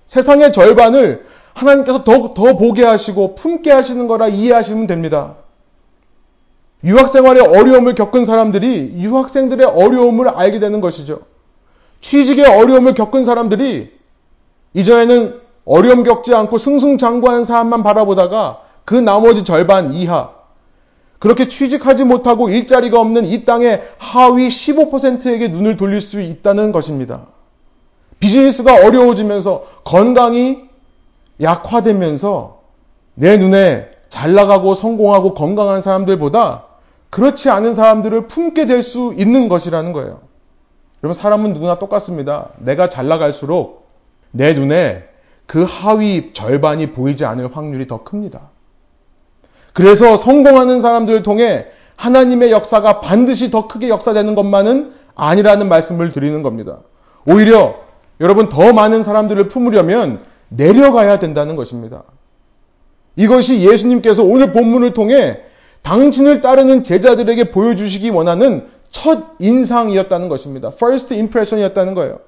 세상의 0.05 0.53
절반을 0.53 1.25
하나님께서 1.53 2.03
더, 2.03 2.33
더 2.33 2.55
보게 2.55 2.83
하시고 2.83 3.35
품게 3.35 3.71
하시는 3.71 4.07
거라 4.07 4.27
이해하시면 4.27 4.87
됩니다. 4.87 5.35
유학생활의 6.83 7.43
어려움을 7.43 7.95
겪은 7.95 8.25
사람들이 8.25 8.95
유학생들의 8.97 9.65
어려움을 9.65 10.27
알게 10.27 10.59
되는 10.59 10.81
것이죠. 10.81 11.21
취직의 12.01 12.45
어려움을 12.45 12.93
겪은 12.93 13.23
사람들이 13.23 13.91
이전에는 14.73 15.39
어려움 15.65 16.03
겪지 16.03 16.33
않고 16.35 16.57
승승장구하는 16.57 17.45
사람만 17.45 17.83
바라보다가 17.83 18.61
그 18.83 18.95
나머지 18.95 19.45
절반 19.45 19.93
이하 19.93 20.31
그렇게 21.23 21.47
취직하지 21.47 22.03
못하고 22.03 22.49
일자리가 22.49 22.99
없는 22.99 23.23
이 23.23 23.45
땅의 23.45 23.81
하위 23.97 24.49
15%에게 24.49 25.47
눈을 25.47 25.77
돌릴 25.77 26.01
수 26.01 26.19
있다는 26.19 26.73
것입니다. 26.73 27.27
비즈니스가 28.19 28.85
어려워지면서 28.85 29.63
건강이 29.85 30.63
약화되면서 31.41 32.59
내 33.13 33.37
눈에 33.37 33.89
잘 34.09 34.33
나가고 34.33 34.73
성공하고 34.73 35.33
건강한 35.33 35.79
사람들보다 35.79 36.65
그렇지 37.09 37.49
않은 37.49 37.73
사람들을 37.73 38.27
품게 38.27 38.65
될 38.65 38.83
수 38.83 39.13
있는 39.15 39.47
것이라는 39.47 39.93
거예요. 39.93 40.19
여러분, 41.03 41.13
사람은 41.13 41.53
누구나 41.53 41.79
똑같습니다. 41.79 42.49
내가 42.57 42.89
잘 42.89 43.07
나갈수록 43.07 43.87
내 44.31 44.53
눈에 44.53 45.05
그 45.45 45.63
하위 45.63 46.33
절반이 46.33 46.91
보이지 46.91 47.23
않을 47.23 47.55
확률이 47.55 47.87
더 47.87 48.03
큽니다. 48.03 48.51
그래서 49.73 50.17
성공하는 50.17 50.81
사람들을 50.81 51.23
통해 51.23 51.65
하나님의 51.95 52.51
역사가 52.51 52.99
반드시 53.01 53.51
더 53.51 53.67
크게 53.67 53.89
역사되는 53.89 54.35
것만은 54.35 54.93
아니라는 55.15 55.67
말씀을 55.67 56.11
드리는 56.11 56.41
겁니다. 56.43 56.79
오히려 57.25 57.75
여러분 58.19 58.49
더 58.49 58.73
많은 58.73 59.03
사람들을 59.03 59.47
품으려면 59.47 60.21
내려가야 60.49 61.19
된다는 61.19 61.55
것입니다. 61.55 62.03
이것이 63.15 63.61
예수님께서 63.61 64.23
오늘 64.23 64.53
본문을 64.53 64.93
통해 64.93 65.39
당신을 65.81 66.41
따르는 66.41 66.83
제자들에게 66.83 67.51
보여주시기 67.51 68.09
원하는 68.09 68.67
첫 68.89 69.35
인상이었다는 69.39 70.29
것입니다. 70.29 70.69
first 70.73 71.13
impression이었다는 71.13 71.93
거예요. 71.95 72.19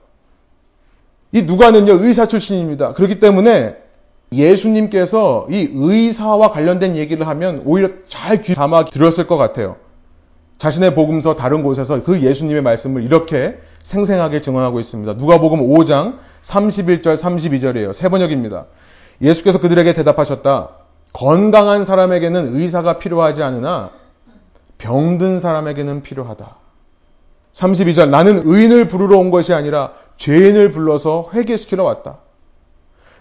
이 1.31 1.43
누가는요, 1.43 2.03
의사 2.03 2.27
출신입니다. 2.27 2.93
그렇기 2.93 3.19
때문에 3.19 3.77
예수님께서 4.31 5.47
이 5.49 5.69
의사와 5.73 6.49
관련된 6.51 6.97
얘기를 6.97 7.27
하면 7.27 7.61
오히려 7.65 7.89
잘 8.07 8.41
귀 8.41 8.55
담아 8.55 8.85
들었을 8.85 9.27
것 9.27 9.37
같아요. 9.37 9.77
자신의 10.57 10.95
복음서 10.95 11.35
다른 11.35 11.63
곳에서 11.63 12.01
그 12.03 12.21
예수님의 12.21 12.61
말씀을 12.61 13.03
이렇게 13.03 13.59
생생하게 13.83 14.41
증언하고 14.41 14.79
있습니다. 14.79 15.13
누가복음 15.13 15.59
5장 15.59 16.17
31절 16.43 17.15
32절이에요. 17.15 17.93
세 17.93 18.09
번역입니다. 18.09 18.65
예수께서 19.21 19.59
그들에게 19.59 19.93
대답하셨다. 19.93 20.69
건강한 21.13 21.85
사람에게는 21.85 22.55
의사가 22.55 22.97
필요하지 22.97 23.43
않으나 23.43 23.91
병든 24.77 25.39
사람에게는 25.39 26.01
필요하다. 26.01 26.55
32절 27.53 28.09
나는 28.09 28.41
의인을 28.45 28.87
부르러 28.87 29.17
온 29.17 29.31
것이 29.31 29.53
아니라 29.53 29.93
죄인을 30.17 30.71
불러서 30.71 31.29
회개시키러 31.33 31.83
왔다. 31.83 32.17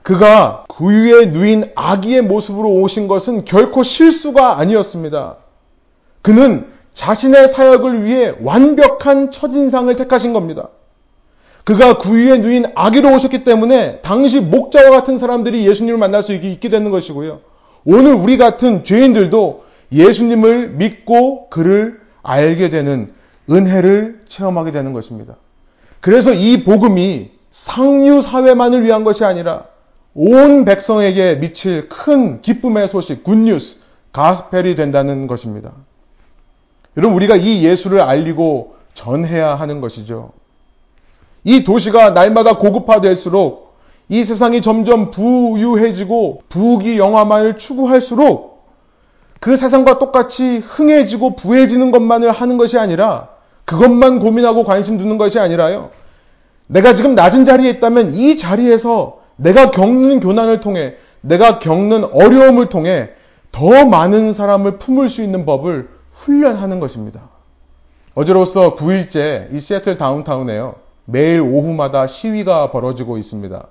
그가 0.05 0.65
구유에 0.69 1.31
누인 1.31 1.65
아기의 1.75 2.21
모습으로 2.23 2.69
오신 2.69 3.09
것은 3.09 3.47
결코 3.47 3.83
실수가 3.83 4.59
아니었습니다. 4.59 5.39
그는 6.21 6.67
자신의 6.93 7.49
사역을 7.49 8.05
위해 8.05 8.35
완벽한 8.43 9.31
첫인상을 9.31 9.97
택하신 9.97 10.35
겁니다. 10.35 10.69
그가 11.65 11.97
구유에 11.97 12.39
누인 12.39 12.67
아기로 12.75 13.15
오셨기 13.15 13.45
때문에 13.45 14.03
당시 14.03 14.41
목자와 14.41 14.91
같은 14.91 15.19
사람들이 15.19 15.67
예수님을 15.67 15.99
만날 15.99 16.23
수 16.23 16.35
있게 16.35 16.69
되는 16.69 16.91
것이고요. 16.91 17.41
오늘 17.87 18.13
우리 18.13 18.37
같은 18.37 18.85
죄인들도 18.85 19.65
예수님을 19.91 20.69
믿고 20.69 21.49
그를 21.49 21.99
알게 22.23 22.69
되는 22.69 23.15
은혜를 23.51 24.21
체험하게 24.29 24.71
되는 24.71 24.93
것입니다. 24.93 25.37
그래서 26.03 26.35
이 26.35 26.63
복음이 26.63 27.31
상류 27.51 28.21
사회만을 28.21 28.85
위한 28.85 29.03
것이 29.03 29.25
아니라 29.25 29.73
온 30.15 30.65
백성에게 30.65 31.41
미칠 31.41 31.89
큰 31.89 32.41
기쁨의 32.41 32.89
소식, 32.89 33.25
굿뉴스, 33.25 33.79
가스펠이 34.13 34.77
된다는 34.77 35.27
것입니다. 35.27 35.73
여러분, 36.97 37.17
우리가 37.17 37.35
이 37.37 37.65
예수를 37.65 38.01
알리고 38.01 38.77
전해야 38.95 39.57
하는 39.57 39.81
것이죠. 39.81 40.33
이 41.43 41.65
도시가 41.65 42.11
날마다 42.11 42.57
고급화될수록 42.59 43.75
이 44.09 44.25
세상이 44.25 44.63
점점 44.63 45.11
부유해지고 45.11 46.43
부귀 46.49 46.99
영화만을 46.99 47.59
추구할수록 47.59 48.63
그 49.41 49.57
세상과 49.57 49.99
똑같이 49.99 50.59
흥해지고 50.59 51.35
부해지는 51.37 51.91
것만을 51.91 52.31
하는 52.31 52.57
것이 52.57 52.79
아니라 52.79 53.29
그것만 53.65 54.21
고민하고 54.21 54.65
관심 54.65 54.97
두는 54.97 55.19
것이 55.19 55.39
아니라요. 55.39 55.91
내가 56.69 56.95
지금 56.95 57.15
낮은 57.15 57.45
자리에 57.45 57.71
있다면 57.71 58.15
이 58.15 58.37
자리에서 58.37 59.24
내가 59.37 59.71
겪는 59.71 60.21
교난을 60.21 60.61
통해 60.61 60.95
내가 61.21 61.59
겪는 61.59 62.05
어려움을 62.05 62.69
통해 62.69 63.11
더 63.51 63.85
많은 63.87 64.33
사람을 64.33 64.79
품을 64.79 65.09
수 65.09 65.23
있는 65.23 65.47
법을 65.47 65.89
훈련하는 66.11 66.81
것입니다. 66.81 67.31
어제로서 68.15 68.75
9일째 68.75 69.55
이 69.55 69.61
시애틀 69.61 69.97
다운타운에요. 69.97 70.77
매일 71.07 71.41
오후마다 71.41 72.07
시위가 72.07 72.71
벌어지고 72.71 73.19
있습니다. 73.19 73.67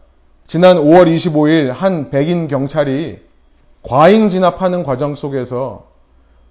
지난 0.48 0.78
5월 0.78 1.08
25일 1.08 1.70
한 1.72 2.10
백인 2.10 2.48
경찰이 2.48 3.20
과잉 3.82 4.30
진압하는 4.30 4.84
과정 4.84 5.16
속에서 5.16 5.88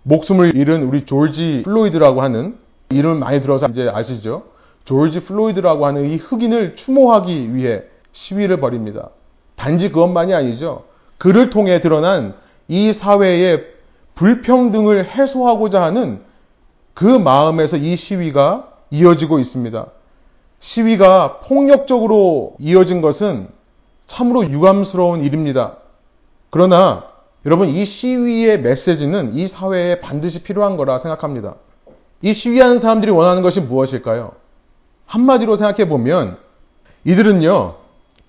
목숨을 0.03 0.57
잃은 0.57 0.83
우리 0.83 1.05
조지 1.05 1.63
플로이드라고 1.65 2.23
하는 2.23 2.59
이름을 2.91 3.19
많이 3.19 3.41
들어서 3.41 3.69
이제 3.69 3.89
아시죠? 3.93 4.45
조지 4.85 5.21
플로이드라고 5.21 5.87
하는 5.87 6.11
이 6.11 6.17
흑인을 6.17 6.75
추모하기 6.75 7.55
위해 7.55 7.85
시위를 8.13 8.61
벌입니다. 8.61 9.11
단지 9.57 9.91
그것만이 9.91 10.35
아니죠. 10.35 10.85
그를 11.19 11.51
통해 11.51 11.81
드러난 11.81 12.35
이 12.69 12.93
사회의 12.93 13.65
불평등을 14.15 15.09
해소하고자 15.09 15.83
하는 15.83 16.21
그 16.95 17.05
마음에서 17.05 17.77
이 17.77 17.97
시위가 17.97 18.69
이어지고 18.91 19.39
있습니다. 19.39 19.87
시위가 20.61 21.41
폭력적으로 21.41 22.55
이어진 22.59 23.01
것은 23.01 23.49
참으로 24.07 24.49
유감스러운 24.49 25.25
일입니다. 25.25 25.79
그러나 26.51 27.05
여러분 27.47 27.69
이 27.69 27.85
시위의 27.85 28.61
메시지는 28.61 29.35
이 29.35 29.49
사회에 29.49 30.01
반드시 30.01 30.43
필요한 30.43 30.77
거라 30.77 30.99
생각합니다. 30.99 31.57
이 32.21 32.33
시위하는 32.35 32.79
사람들이 32.79 33.11
원하는 33.11 33.43
것이 33.43 33.61
무엇일까요? 33.61 34.33
한마디로 35.07 35.57
생각해 35.57 35.89
보면 35.89 36.39
이들은요 37.05 37.82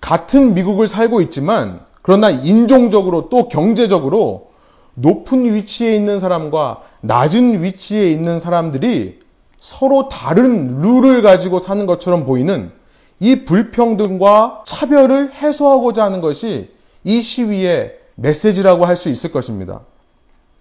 같은 0.04 0.52
미국을 0.52 0.86
살고 0.86 1.22
있지만 1.22 1.80
그러나 2.02 2.28
인종적으로 2.28 3.30
또 3.30 3.48
경제적으로 3.48 4.50
높은 4.92 5.46
위치에 5.46 5.96
있는 5.96 6.20
사람과 6.20 6.82
낮은 7.00 7.62
위치에 7.62 8.10
있는 8.10 8.38
사람들이 8.38 9.18
서로 9.58 10.10
다른 10.10 10.82
룰을 10.82 11.22
가지고 11.22 11.58
사는 11.58 11.86
것처럼 11.86 12.26
보이는 12.26 12.70
이 13.18 13.46
불평등과 13.46 14.64
차별을 14.66 15.32
해소하고자 15.32 16.04
하는 16.04 16.20
것이 16.20 16.70
이 17.02 17.22
시위의 17.22 17.94
메시지라고 18.16 18.84
할 18.84 18.98
수 18.98 19.08
있을 19.08 19.32
것입니다. 19.32 19.80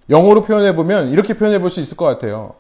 영어로 0.10 0.44
표현해 0.44 0.74
보면 0.74 1.12
이렇게 1.12 1.34
표현해 1.34 1.60
볼 1.60 1.70
수 1.70 1.82
있을 1.82 1.98
것 1.98 2.06
같아요. 2.06 2.54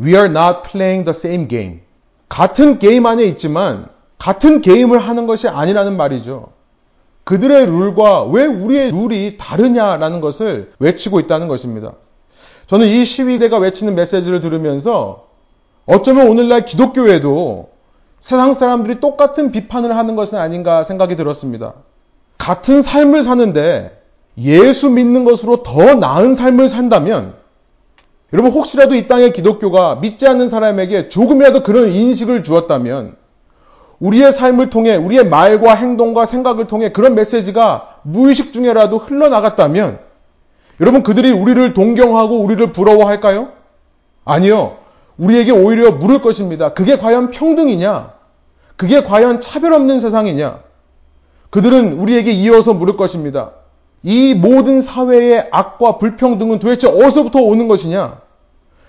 We 0.00 0.16
are 0.16 0.28
not 0.28 0.68
playing 0.68 1.04
the 1.04 1.16
same 1.16 1.46
game. 1.46 1.82
같은 2.28 2.80
게임 2.80 3.06
안에 3.06 3.22
있지만 3.22 3.94
같은 4.18 4.62
게임을 4.62 4.98
하는 4.98 5.26
것이 5.26 5.48
아니라는 5.48 5.96
말이죠. 5.96 6.48
그들의 7.24 7.66
룰과 7.66 8.24
왜 8.24 8.46
우리의 8.46 8.92
룰이 8.92 9.36
다르냐라는 9.36 10.20
것을 10.20 10.72
외치고 10.78 11.20
있다는 11.20 11.48
것입니다. 11.48 11.94
저는 12.66 12.86
이 12.86 13.04
시위대가 13.04 13.58
외치는 13.58 13.94
메시지를 13.94 14.40
들으면서 14.40 15.26
어쩌면 15.86 16.28
오늘날 16.28 16.64
기독교에도 16.64 17.70
세상 18.20 18.52
사람들이 18.52 19.00
똑같은 19.00 19.52
비판을 19.52 19.96
하는 19.96 20.16
것은 20.16 20.38
아닌가 20.38 20.82
생각이 20.82 21.16
들었습니다. 21.16 21.74
같은 22.38 22.82
삶을 22.82 23.22
사는데 23.22 24.02
예수 24.38 24.90
믿는 24.90 25.24
것으로 25.24 25.62
더 25.62 25.94
나은 25.94 26.34
삶을 26.34 26.68
산다면 26.68 27.34
여러분 28.32 28.52
혹시라도 28.52 28.94
이 28.94 29.06
땅의 29.06 29.32
기독교가 29.32 29.96
믿지 29.96 30.26
않는 30.26 30.48
사람에게 30.48 31.08
조금이라도 31.08 31.62
그런 31.62 31.88
인식을 31.88 32.42
주었다면 32.42 33.16
우리의 34.00 34.32
삶을 34.32 34.70
통해 34.70 34.96
우리의 34.96 35.26
말과 35.26 35.74
행동과 35.74 36.26
생각을 36.26 36.66
통해 36.66 36.92
그런 36.92 37.14
메시지가 37.14 38.00
무의식 38.02 38.52
중에라도 38.52 38.98
흘러나갔다면 38.98 39.98
여러분 40.80 41.02
그들이 41.02 41.32
우리를 41.32 41.72
동경하고 41.72 42.40
우리를 42.40 42.72
부러워할까요? 42.72 43.48
아니요. 44.24 44.76
우리에게 45.16 45.50
오히려 45.50 45.92
물을 45.92 46.20
것입니다. 46.20 46.74
그게 46.74 46.98
과연 46.98 47.30
평등이냐? 47.30 48.12
그게 48.76 49.02
과연 49.02 49.40
차별 49.40 49.72
없는 49.72 50.00
세상이냐? 50.00 50.60
그들은 51.48 51.98
우리에게 51.98 52.32
이어서 52.32 52.74
물을 52.74 52.96
것입니다. 52.96 53.52
이 54.02 54.34
모든 54.34 54.82
사회의 54.82 55.48
악과 55.50 55.96
불평등은 55.96 56.58
도대체 56.58 56.86
어디서부터 56.86 57.40
오는 57.40 57.66
것이냐? 57.68 58.20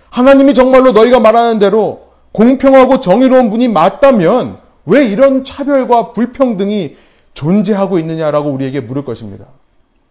하나님이 0.10 0.54
정말로 0.54 0.92
너희가 0.92 1.22
말하는 1.22 1.60
대로 1.60 2.08
공평하고 2.34 3.00
정의로운 3.00 3.50
분이 3.50 3.70
맞다면 3.70 4.58
왜 4.88 5.06
이런 5.06 5.44
차별과 5.44 6.14
불평등이 6.14 6.96
존재하고 7.34 8.00
있느냐라고 8.00 8.50
우리에게 8.50 8.82
물을 8.82 9.06
것입니다. 9.06 9.46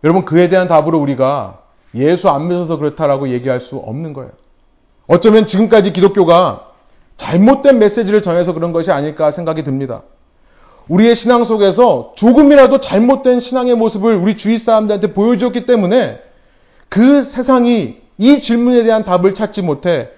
여러분 0.04 0.24
그에 0.24 0.48
대한 0.48 0.68
답으로 0.68 1.00
우리가 1.00 1.62
예수 1.94 2.28
안 2.28 2.46
믿어서 2.46 2.76
그렇다라고 2.76 3.30
얘기할 3.30 3.58
수 3.58 3.76
없는 3.76 4.12
거예요. 4.12 4.30
어쩌면 5.08 5.46
지금까지 5.46 5.92
기독교가 5.92 6.70
잘못된 7.16 7.78
메시지를 7.78 8.20
전해서 8.20 8.52
그런 8.52 8.72
것이 8.72 8.92
아닐까 8.92 9.30
생각이 9.30 9.64
듭니다. 9.64 10.02
우리의 10.88 11.16
신앙 11.16 11.42
속에서 11.42 12.12
조금이라도 12.14 12.78
잘못된 12.78 13.40
신앙의 13.40 13.74
모습을 13.74 14.14
우리 14.14 14.36
주위 14.36 14.58
사람들한테 14.58 15.14
보여주었기 15.14 15.66
때문에 15.66 16.20
그 16.88 17.22
세상이 17.22 17.96
이 18.18 18.38
질문에 18.38 18.84
대한 18.84 19.04
답을 19.04 19.34
찾지 19.34 19.62
못해 19.62 20.10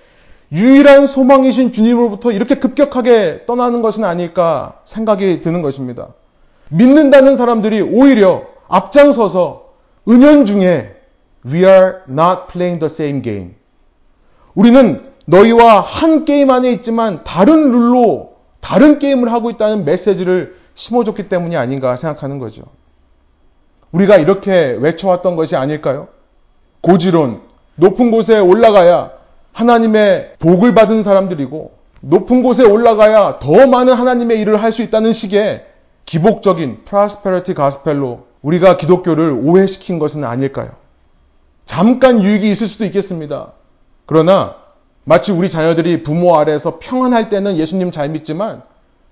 유일한 0.51 1.07
소망이신 1.07 1.73
주님으로부터 1.73 2.33
이렇게 2.33 2.55
급격하게 2.55 3.45
떠나는 3.47 3.83
것은 3.83 4.05
아닐까 4.05 4.81
생각이 4.85 5.41
드는 5.41 5.63
것입니다. 5.63 6.09
믿는다는 6.71 7.37
사람들이 7.37 7.83
오히려 7.83 8.47
앞장서서 8.69 9.69
은연 10.09 10.47
중에 10.47 10.95
We 11.47 11.65
are 11.65 11.97
not 12.09 12.43
playing 12.51 12.81
the 12.81 12.87
same 12.87 13.23
game. 13.23 13.55
우리는 14.55 15.07
너희와 15.27 15.81
한 15.81 16.25
게임 16.25 16.51
안에 16.51 16.71
있지만 16.73 17.23
다른 17.25 17.71
룰로 17.71 18.37
다른 18.61 18.99
게임을 18.99 19.31
하고 19.31 19.51
있다는 19.51 19.85
메시지를 19.85 20.57
심어줬기 20.75 21.29
때문이 21.29 21.57
아닌가 21.57 21.97
생각하는 21.97 22.39
거죠. 22.39 22.65
우리가 23.93 24.17
이렇게 24.17 24.77
외쳐왔던 24.81 25.37
것이 25.37 25.57
아닐까요? 25.57 26.09
고지론, 26.81 27.43
높은 27.77 28.11
곳에 28.11 28.39
올라가야 28.39 29.18
하나님의 29.59 30.35
복을 30.39 30.73
받은 30.73 31.03
사람들이고 31.03 31.73
높은 32.01 32.45
곳에 32.45 32.65
올라가야 32.65 33.41
더 33.41 33.67
많은 33.67 33.93
하나님의 33.93 34.41
일을 34.41 34.63
할 34.63 34.73
수 34.73 34.83
있다는 34.83 35.13
식의 35.13 35.65
기복적인 36.07 36.85
prosperity 36.85 37.55
gospel로 37.55 38.27
우리가 38.41 38.77
기독교를 38.77 39.33
오해시킨 39.33 39.99
것은 39.99 40.23
아닐까요? 40.23 40.71
잠깐 41.67 42.23
유익이 42.23 42.49
있을 42.49 42.69
수도 42.69 42.85
있겠습니다. 42.85 43.53
그러나 44.07 44.55
마치 45.03 45.33
우리 45.33 45.49
자녀들이 45.49 46.05
부모 46.05 46.37
아래에서 46.37 46.79
평안할 46.79 47.29
때는 47.29 47.57
예수님 47.57 47.91
잘 47.91 48.09
믿지만 48.11 48.63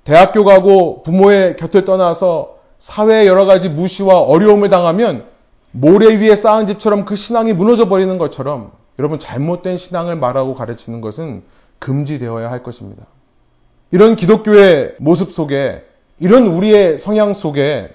대학교 0.04 0.44
가고 0.44 1.02
부모의 1.02 1.56
곁을 1.56 1.84
떠나서 1.84 2.58
사회의 2.78 3.26
여러 3.26 3.46
가지 3.46 3.68
무시와 3.68 4.20
어려움을 4.20 4.68
당하면 4.68 5.24
모래 5.72 6.14
위에 6.14 6.36
쌓은 6.36 6.68
집처럼 6.68 7.04
그 7.04 7.16
신앙이 7.16 7.52
무너져 7.52 7.88
버리는 7.88 8.16
것처럼 8.16 8.70
여러분 8.98 9.18
잘못된 9.18 9.78
신앙을 9.78 10.16
말하고 10.16 10.54
가르치는 10.54 11.00
것은 11.00 11.42
금지되어야 11.78 12.50
할 12.50 12.62
것입니다. 12.62 13.04
이런 13.90 14.16
기독교의 14.16 14.96
모습 14.98 15.32
속에 15.32 15.84
이런 16.18 16.46
우리의 16.46 16.98
성향 16.98 17.34
속에 17.34 17.94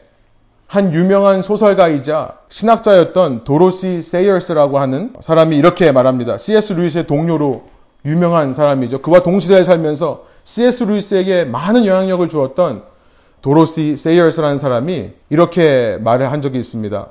한 0.68 0.94
유명한 0.94 1.42
소설가이자 1.42 2.38
신학자였던 2.50 3.44
도로시 3.44 4.02
세이어스라고 4.02 4.80
하는 4.80 5.14
사람이 5.20 5.58
이렇게 5.58 5.92
말합니다. 5.92 6.38
C.S. 6.38 6.74
루이스의 6.74 7.08
동료로 7.08 7.64
유명한 8.06 8.54
사람이죠. 8.54 9.02
그와 9.02 9.22
동시대에 9.22 9.64
살면서 9.66 10.26
C.S. 10.46 10.86
루이스에게 10.86 11.46
많은 11.46 11.86
영향력을 11.86 12.30
주었던 12.30 12.84
도로시 13.42 13.98
세이어스라는 13.98 14.58
사람이 14.58 15.12
이렇게 15.30 15.98
말을 16.00 16.32
한 16.32 16.42
적이 16.42 16.60
있습니다. 16.60 17.10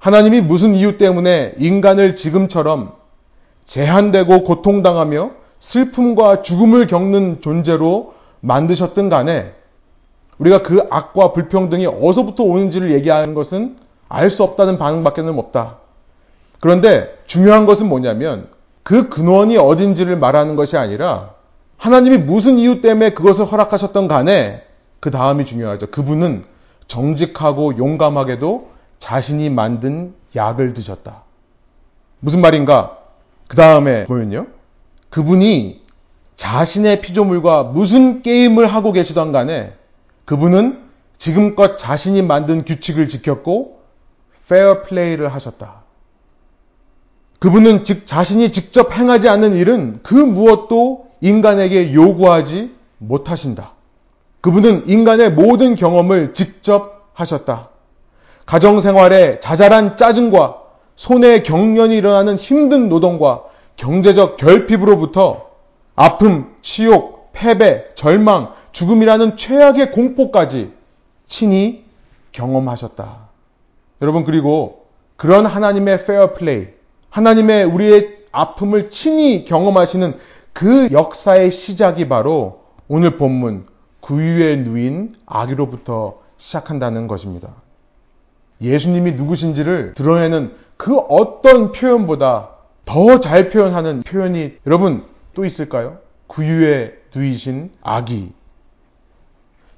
하나님이 0.00 0.40
무슨 0.40 0.74
이유 0.74 0.96
때문에 0.96 1.54
인간을 1.58 2.16
지금처럼 2.16 2.92
제한되고 3.66 4.44
고통당하며 4.44 5.30
슬픔과 5.60 6.40
죽음을 6.40 6.86
겪는 6.86 7.42
존재로 7.42 8.14
만드셨든 8.40 9.10
간에 9.10 9.52
우리가 10.38 10.62
그 10.62 10.86
악과 10.90 11.32
불평등이 11.32 11.86
어디서부터 11.86 12.42
오는지를 12.42 12.92
얘기하는 12.92 13.34
것은 13.34 13.76
알 14.08 14.30
수 14.30 14.42
없다는 14.42 14.78
반응밖에는 14.78 15.38
없다. 15.38 15.76
그런데 16.60 17.14
중요한 17.26 17.66
것은 17.66 17.88
뭐냐면 17.88 18.48
그 18.82 19.10
근원이 19.10 19.58
어딘지를 19.58 20.16
말하는 20.16 20.56
것이 20.56 20.78
아니라 20.78 21.34
하나님이 21.76 22.18
무슨 22.18 22.58
이유 22.58 22.80
때문에 22.80 23.10
그것을 23.10 23.44
허락하셨던 23.44 24.08
간에 24.08 24.62
그 24.98 25.10
다음이 25.10 25.44
중요하죠. 25.44 25.88
그분은 25.88 26.44
정직하고 26.86 27.76
용감하게도 27.76 28.69
자신이 29.00 29.50
만든 29.50 30.14
약을 30.36 30.72
드셨다. 30.74 31.24
무슨 32.20 32.40
말인가? 32.40 32.98
그 33.48 33.56
다음에 33.56 34.04
보면요. 34.04 34.46
그분이 35.08 35.80
자신의 36.36 37.00
피조물과 37.00 37.64
무슨 37.64 38.22
게임을 38.22 38.66
하고 38.66 38.92
계시던 38.92 39.32
간에 39.32 39.74
그분은 40.24 40.84
지금껏 41.18 41.76
자신이 41.76 42.22
만든 42.22 42.64
규칙을 42.64 43.08
지켰고 43.08 43.80
페어 44.48 44.82
플레이를 44.82 45.34
하셨다. 45.34 45.82
그분은 47.40 47.84
즉 47.84 48.06
자신이 48.06 48.52
직접 48.52 48.92
행하지 48.92 49.28
않는 49.28 49.54
일은 49.54 50.00
그 50.02 50.14
무엇도 50.14 51.10
인간에게 51.20 51.94
요구하지 51.94 52.74
못하신다. 52.98 53.72
그분은 54.40 54.88
인간의 54.88 55.32
모든 55.32 55.74
경험을 55.74 56.32
직접 56.34 57.10
하셨다. 57.14 57.70
가정생활에 58.50 59.38
자잘한 59.38 59.96
짜증과 59.96 60.60
손에 60.96 61.44
경련이 61.44 61.96
일어나는 61.96 62.34
힘든 62.34 62.88
노동과 62.88 63.44
경제적 63.76 64.36
결핍으로부터 64.38 65.50
아픔, 65.94 66.56
치욕, 66.60 67.30
패배, 67.32 67.84
절망, 67.94 68.52
죽음이라는 68.72 69.36
최악의 69.36 69.92
공포까지 69.92 70.72
친히 71.26 71.84
경험하셨다. 72.32 73.18
여러분, 74.02 74.24
그리고 74.24 74.86
그런 75.16 75.46
하나님의 75.46 76.04
페어 76.04 76.34
플레이, 76.34 76.66
하나님의 77.10 77.66
우리의 77.66 78.16
아픔을 78.32 78.90
친히 78.90 79.44
경험하시는 79.44 80.18
그 80.52 80.88
역사의 80.90 81.52
시작이 81.52 82.08
바로 82.08 82.62
오늘 82.88 83.16
본문 83.16 83.66
구유에 84.00 84.56
누인 84.56 85.14
아기로부터 85.24 86.18
시작한다는 86.36 87.06
것입니다. 87.06 87.50
예수님이 88.60 89.12
누구신지를 89.12 89.94
드러내는 89.94 90.52
그 90.76 90.98
어떤 90.98 91.72
표현보다 91.72 92.50
더 92.84 93.20
잘 93.20 93.50
표현하는 93.50 94.02
표현이 94.02 94.54
여러분 94.66 95.04
또 95.34 95.44
있을까요? 95.44 95.98
구유에 96.26 96.94
누이신 97.14 97.70
아기. 97.82 98.32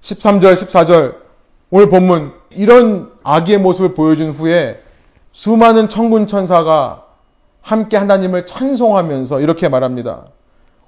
13절, 0.01 0.55
14절 0.55 1.16
오늘 1.70 1.89
본문 1.89 2.33
이런 2.51 3.12
아기의 3.22 3.59
모습을 3.59 3.95
보여준 3.95 4.30
후에 4.30 4.83
수많은 5.33 5.89
천군 5.89 6.26
천사가 6.26 7.07
함께 7.61 7.97
하나님을 7.97 8.47
찬송하면서 8.47 9.41
이렇게 9.41 9.68
말합니다. 9.68 10.26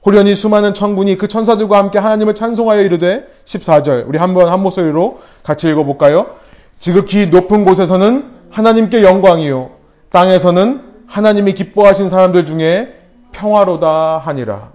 호련히 0.04 0.34
수많은 0.34 0.74
천군이 0.74 1.16
그 1.16 1.28
천사들과 1.28 1.78
함께 1.78 1.98
하나님을 1.98 2.34
찬송하여 2.34 2.82
이르되 2.82 3.26
14절 3.46 4.06
우리 4.06 4.18
한번 4.18 4.48
한 4.48 4.62
목소리로 4.62 5.20
같이 5.42 5.70
읽어볼까요? 5.70 6.36
지극히 6.78 7.26
높은 7.28 7.64
곳에서는 7.64 8.32
하나님께 8.50 9.02
영광이요 9.02 9.70
땅에서는 10.10 10.82
하나님이 11.06 11.54
기뻐하신 11.54 12.08
사람들 12.08 12.46
중에 12.46 12.94
평화로다 13.32 14.18
하니라. 14.18 14.72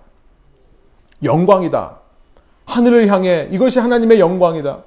영광이다. 1.23 1.97
하늘을 2.65 3.07
향해 3.07 3.47
이것이 3.51 3.79
하나님의 3.79 4.19
영광이다. 4.19 4.79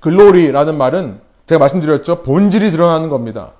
글로리라는 0.00 0.76
말은 0.76 1.20
제가 1.46 1.58
말씀드렸죠. 1.58 2.22
본질이 2.22 2.70
드러나는 2.70 3.08
겁니다. 3.08 3.52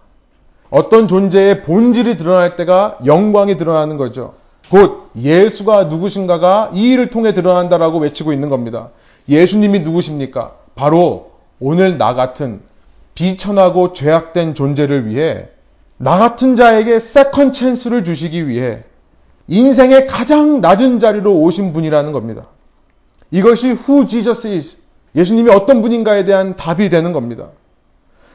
어떤 0.71 1.09
존재의 1.09 1.63
본질이 1.63 2.17
드러날 2.17 2.57
때가 2.57 2.99
영광이 3.05 3.57
드러나는 3.57 3.97
거죠. 3.97 4.35
곧 4.71 5.11
예수가 5.17 5.85
누구신가가 5.85 6.71
이 6.75 6.93
일을 6.93 7.11
통해 7.11 7.35
드러난다라고 7.35 7.99
외치고 7.99 8.33
있는 8.33 8.49
겁니다. 8.49 8.91
예수님이 9.29 9.81
누구십니까? 9.81 10.53
바로 10.77 11.30
오늘 11.61 11.99
나 11.99 12.15
같은 12.15 12.63
비천하고 13.15 13.93
죄악된 13.93 14.55
존재를 14.55 15.07
위해 15.07 15.49
나 15.99 16.19
같은 16.19 16.57
자에게 16.57 16.99
second 16.99 17.53
chance를 17.53 18.03
주시기 18.03 18.49
위해 18.49 18.83
인생의 19.47 20.07
가장 20.07 20.63
낮은 20.63 21.01
자리로 21.01 21.41
오신 21.41 21.75
분이라는 21.75 22.13
겁니다. 22.13 22.47
이것이 23.31 23.77
Jesus 24.09 24.47
is. 24.49 24.79
예수님이 25.15 25.51
어떤 25.51 25.83
분인가에 25.83 26.25
대한 26.25 26.57
답이 26.57 26.89
되는 26.89 27.13
겁니다. 27.13 27.49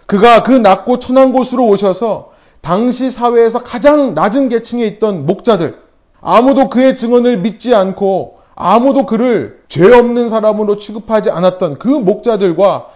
그가 0.06 0.44
그 0.44 0.52
낮고 0.52 1.00
천한 1.00 1.32
곳으로 1.32 1.66
오셔서 1.68 2.34
당시 2.62 3.10
사회에서 3.10 3.64
가장 3.64 4.14
낮은 4.14 4.50
계층에 4.50 4.86
있던 4.86 5.26
목자들, 5.26 5.80
아무도 6.22 6.70
그의 6.70 6.96
증언을 6.96 7.38
믿지 7.38 7.74
않고 7.74 8.40
아무도 8.56 9.06
그를 9.06 9.62
죄 9.68 9.86
없는 9.86 10.30
사람으로 10.30 10.78
취급하지 10.78 11.30
않았던 11.30 11.80
그 11.80 11.88
목자들과 11.88 12.88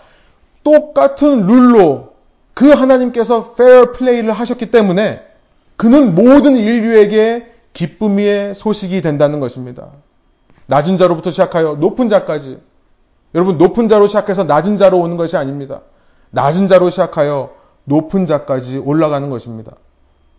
똑같은 0.69 1.47
룰로 1.47 2.13
그 2.53 2.69
하나님께서 2.69 3.53
fair 3.53 3.91
play를 3.93 4.31
하셨기 4.31 4.69
때문에 4.69 5.23
그는 5.75 6.13
모든 6.13 6.55
인류에게 6.55 7.47
기쁨의 7.73 8.53
소식이 8.53 9.01
된다는 9.01 9.39
것입니다. 9.39 9.87
낮은 10.67 10.97
자로부터 10.97 11.31
시작하여 11.31 11.77
높은 11.79 12.09
자까지. 12.09 12.59
여러분, 13.33 13.57
높은 13.57 13.87
자로 13.87 14.07
시작해서 14.07 14.43
낮은 14.43 14.77
자로 14.77 14.99
오는 14.99 15.17
것이 15.17 15.37
아닙니다. 15.37 15.81
낮은 16.31 16.67
자로 16.67 16.89
시작하여 16.89 17.51
높은 17.85 18.27
자까지 18.27 18.77
올라가는 18.77 19.27
것입니다. 19.29 19.71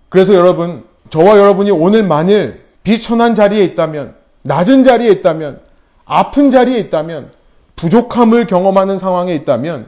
그래서 0.09 0.35
여러분, 0.35 0.85
저와 1.09 1.39
여러분이 1.39 1.71
오늘 1.71 2.05
만일 2.05 2.65
비천한 2.83 3.35
자리에 3.35 3.65
있다면, 3.65 4.15
낮은 4.43 4.85
자리에 4.85 5.11
있다면, 5.11 5.61
아픈 6.05 6.51
자리에 6.51 6.79
있다면, 6.79 7.31
부족함을 7.77 8.47
경험하는 8.47 8.99
상황에 8.99 9.35
있다면, 9.35 9.87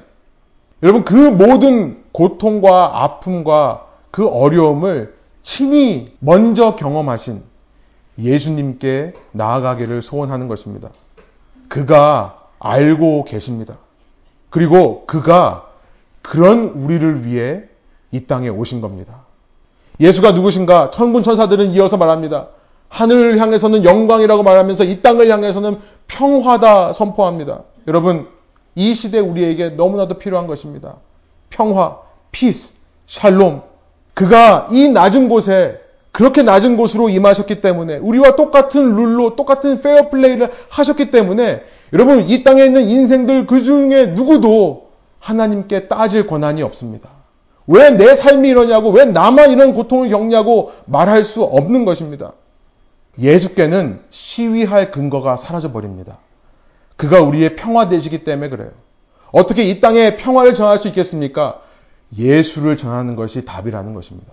여러분, 0.83 1.05
그 1.05 1.15
모든 1.15 2.03
고통과 2.13 3.03
아픔과 3.03 3.87
그 4.11 4.27
어려움을 4.27 5.15
친히 5.43 6.15
먼저 6.19 6.77
경험하신 6.77 7.43
예수님께 8.19 9.15
나아가기를 9.33 10.03
소원하는 10.03 10.49
것입니다. 10.49 10.91
그가 11.69 12.49
알고 12.59 13.25
계십니다. 13.25 13.79
그리고 14.51 15.07
그가 15.07 15.67
그런 16.21 16.65
우리를 16.69 17.25
위해 17.25 17.63
이 18.11 18.27
땅에 18.27 18.49
오신 18.49 18.81
겁니다. 18.81 19.23
예수가 19.99 20.33
누구신가? 20.33 20.91
천군 20.91 21.23
천사들은 21.23 21.71
이어서 21.71 21.97
말합니다. 21.97 22.49
하늘을 22.89 23.39
향해서는 23.39 23.85
영광이라고 23.85 24.43
말하면서 24.43 24.85
이 24.85 25.01
땅을 25.01 25.31
향해서는 25.31 25.79
평화다 26.09 26.93
선포합니다. 26.93 27.63
여러분, 27.89 28.29
이 28.75 28.95
시대 28.95 29.19
우리에게 29.19 29.71
너무나도 29.71 30.19
필요한 30.19 30.47
것입니다. 30.47 30.97
평화, 31.51 31.99
peace, 32.31 32.75
샬롬. 33.07 33.63
그가 34.15 34.69
이 34.71 34.89
낮은 34.89 35.29
곳에 35.29 35.81
그렇게 36.11 36.43
낮은 36.43 36.77
곳으로 36.77 37.09
임하셨기 37.09 37.61
때문에 37.63 37.97
우리와 37.97 38.37
똑같은 38.37 38.95
룰로 38.95 39.37
똑같은 39.37 39.81
페어 39.81 40.11
플레이를 40.11 40.51
하셨기 40.69 41.11
때문에 41.11 41.63
여러분 41.95 42.29
이 42.29 42.43
땅에 42.43 42.65
있는 42.65 42.83
인생들 42.83 43.47
그 43.47 43.63
중에 43.63 44.07
누구도 44.09 44.91
하나님께 45.21 45.87
따질 45.89 46.27
권한이 46.27 46.63
없습니다. 46.63 47.09
왜 47.67 47.91
내 47.91 48.15
삶이 48.15 48.49
이러냐고 48.49 48.91
왜 48.91 49.05
나만 49.05 49.51
이런 49.53 49.73
고통을 49.73 50.11
겪냐고 50.11 50.73
말할 50.85 51.25
수 51.25 51.43
없는 51.43 51.85
것입니다. 51.85 52.33
예수께는 53.19 54.01
시위할 54.11 54.91
근거가 54.91 55.37
사라져 55.37 55.73
버립니다. 55.73 56.19
그가 56.97 57.21
우리의 57.23 57.57
평화 57.57 57.89
되시기 57.89 58.25
때문에 58.25 58.49
그래요. 58.49 58.71
어떻게 59.33 59.65
이 59.65 59.81
땅에 59.81 60.17
평화를 60.17 60.55
전할 60.55 60.79
수 60.79 60.89
있겠습니까? 60.89 61.61
예수를 62.17 62.77
전하는 62.77 63.17
것이 63.17 63.45
답이라는 63.45 63.95
것입니다. 63.95 64.33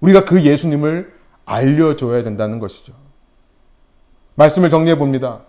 우리가 0.00 0.24
그 0.24 0.42
예수님을 0.42 1.12
알려줘야 1.44 2.22
된다는 2.22 2.58
것이죠. 2.58 2.92
말씀을 4.36 4.70
정리해 4.70 4.96
봅니다. 4.96 5.40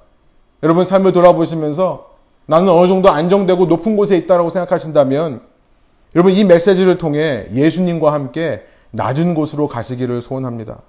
여러분 0.63 0.84
삶을 0.84 1.11
돌아보시면서 1.11 2.15
나는 2.45 2.70
어느 2.70 2.88
정도 2.88 3.09
안정되고 3.09 3.65
높은 3.65 3.97
곳에 3.97 4.18
있다라고 4.18 4.49
생각하신다면 4.49 5.41
여러분 6.15 6.34
이 6.34 6.43
메시지를 6.43 6.97
통해 6.97 7.47
예수님과 7.53 8.13
함께 8.13 8.65
낮은 8.91 9.36
곳으로 9.36 9.68
가시기를 9.68 10.22
소원합니다. 10.22 10.80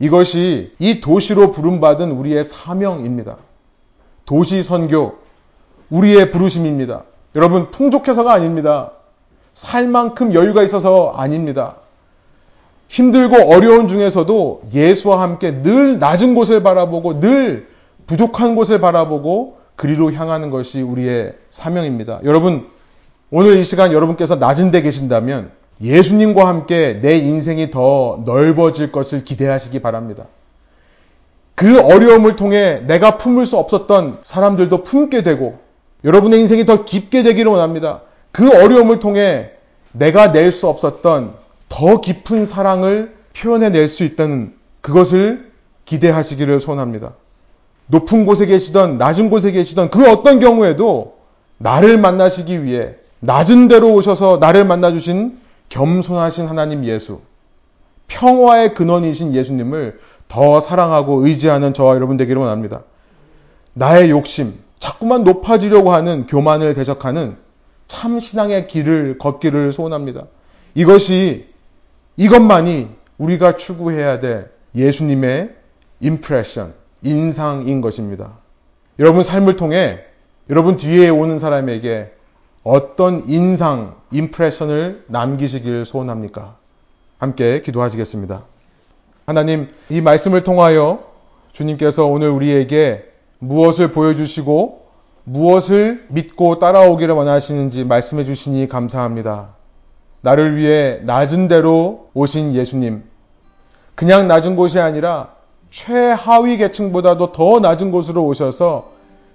이것이 0.00 0.74
이 0.78 1.00
도시로 1.00 1.50
부름받은 1.50 2.10
우리의 2.10 2.44
사명입니다. 2.44 3.36
도시 4.30 4.62
선교, 4.62 5.14
우리의 5.90 6.30
부르심입니다. 6.30 7.02
여러분, 7.34 7.72
풍족해서가 7.72 8.32
아닙니다. 8.32 8.92
살 9.54 9.88
만큼 9.88 10.32
여유가 10.34 10.62
있어서 10.62 11.12
아닙니다. 11.16 11.78
힘들고 12.86 13.52
어려운 13.52 13.88
중에서도 13.88 14.62
예수와 14.72 15.20
함께 15.20 15.62
늘 15.62 15.98
낮은 15.98 16.36
곳을 16.36 16.62
바라보고 16.62 17.18
늘 17.18 17.66
부족한 18.06 18.54
곳을 18.54 18.80
바라보고 18.80 19.58
그리로 19.74 20.12
향하는 20.12 20.50
것이 20.50 20.80
우리의 20.80 21.34
사명입니다. 21.50 22.20
여러분, 22.22 22.68
오늘 23.32 23.56
이 23.56 23.64
시간 23.64 23.92
여러분께서 23.92 24.36
낮은 24.36 24.70
데 24.70 24.80
계신다면 24.82 25.50
예수님과 25.82 26.46
함께 26.46 27.00
내 27.02 27.16
인생이 27.16 27.72
더 27.72 28.22
넓어질 28.24 28.92
것을 28.92 29.24
기대하시기 29.24 29.80
바랍니다. 29.80 30.26
그 31.54 31.80
어려움을 31.80 32.36
통해 32.36 32.82
내가 32.86 33.16
품을 33.16 33.46
수 33.46 33.56
없었던 33.58 34.20
사람들도 34.22 34.82
품게 34.82 35.22
되고 35.22 35.58
여러분의 36.04 36.40
인생이 36.40 36.64
더 36.64 36.84
깊게 36.84 37.22
되기를 37.22 37.50
원합니다. 37.50 38.02
그 38.32 38.48
어려움을 38.50 39.00
통해 39.00 39.50
내가 39.92 40.32
낼 40.32 40.52
수 40.52 40.68
없었던 40.68 41.34
더 41.68 42.00
깊은 42.00 42.46
사랑을 42.46 43.14
표현해 43.36 43.70
낼 43.70 43.88
수 43.88 44.04
있다는 44.04 44.54
그것을 44.80 45.50
기대하시기를 45.84 46.60
소원합니다. 46.60 47.12
높은 47.86 48.24
곳에 48.24 48.46
계시던 48.46 48.98
낮은 48.98 49.30
곳에 49.30 49.50
계시던 49.52 49.90
그 49.90 50.08
어떤 50.08 50.38
경우에도 50.38 51.18
나를 51.58 51.98
만나시기 51.98 52.64
위해 52.64 52.94
낮은 53.18 53.68
데로 53.68 53.92
오셔서 53.92 54.38
나를 54.40 54.64
만나주신 54.64 55.38
겸손하신 55.68 56.46
하나님 56.46 56.84
예수, 56.84 57.20
평화의 58.08 58.74
근원이신 58.74 59.34
예수님을 59.34 60.00
더 60.30 60.60
사랑하고 60.60 61.26
의지하는 61.26 61.74
저와 61.74 61.96
여러분 61.96 62.16
되기를 62.16 62.40
원합니다. 62.40 62.84
나의 63.74 64.10
욕심, 64.10 64.54
자꾸만 64.78 65.24
높아지려고 65.24 65.92
하는 65.92 66.24
교만을 66.26 66.74
대적하는 66.74 67.36
참 67.88 68.20
신앙의 68.20 68.68
길을 68.68 69.18
걷기를 69.18 69.72
소원합니다. 69.72 70.22
이것이 70.76 71.48
이것만이 72.16 72.88
우리가 73.18 73.56
추구해야 73.56 74.20
될 74.20 74.50
예수님의 74.76 75.50
임프레션, 75.98 76.74
인상인 77.02 77.80
것입니다. 77.80 78.34
여러분 79.00 79.24
삶을 79.24 79.56
통해 79.56 79.98
여러분 80.48 80.76
뒤에 80.76 81.08
오는 81.08 81.40
사람에게 81.40 82.12
어떤 82.62 83.24
인상, 83.26 83.96
임프레션을 84.12 85.06
남기시길 85.08 85.84
소원합니까? 85.84 86.56
함께 87.18 87.62
기도하시겠습니다. 87.62 88.44
하나님, 89.30 89.68
이 89.88 90.00
말씀을 90.00 90.42
통하여 90.42 91.04
주님께서 91.52 92.04
오늘 92.04 92.30
우리에게 92.30 93.04
무엇을 93.38 93.92
보여주시고 93.92 94.86
무엇을 95.22 96.06
믿고 96.08 96.58
따라오기를 96.58 97.14
원하시는지 97.14 97.84
말씀해 97.84 98.24
주시니 98.24 98.66
감사합니다. 98.66 99.50
나를 100.22 100.56
위해 100.56 100.98
낮은 101.04 101.46
데로 101.46 102.08
오신 102.12 102.56
예수님. 102.56 103.04
그냥 103.94 104.26
낮은 104.26 104.56
곳이 104.56 104.80
아니라 104.80 105.28
최하위 105.70 106.56
계층보다도 106.56 107.30
더 107.30 107.60
낮은 107.60 107.92
곳으로 107.92 108.26
오셔서 108.26 108.90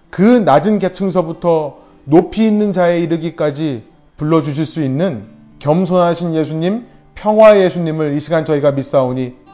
그 0.10 0.22
낮은 0.22 0.80
계층서부터 0.80 1.78
높이 2.04 2.46
있는 2.46 2.74
자에 2.74 3.00
이르기까지 3.00 3.86
불러주실 4.18 4.66
수 4.66 4.84
있는 4.84 5.24
겸손하신 5.60 6.36
예수님, 6.36 6.86
평화의 7.16 7.64
예수님을 7.64 8.18
이 8.18 8.20
시간 8.20 8.44
저희가 8.44 8.72
믿사오니 8.72 9.45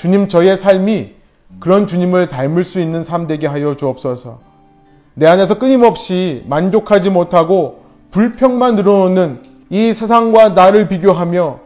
주님 0.00 0.28
저희의 0.28 0.56
삶이 0.56 1.10
그런 1.58 1.86
주님을 1.86 2.28
닮을 2.28 2.64
수 2.64 2.80
있는 2.80 3.02
삶 3.02 3.26
되게 3.26 3.46
하여 3.46 3.76
주옵소서. 3.76 4.38
내 5.12 5.26
안에서 5.26 5.58
끊임없이 5.58 6.42
만족하지 6.48 7.10
못하고 7.10 7.80
불평만 8.10 8.76
늘어놓는 8.76 9.42
이 9.68 9.92
세상과 9.92 10.50
나를 10.50 10.88
비교하며 10.88 11.58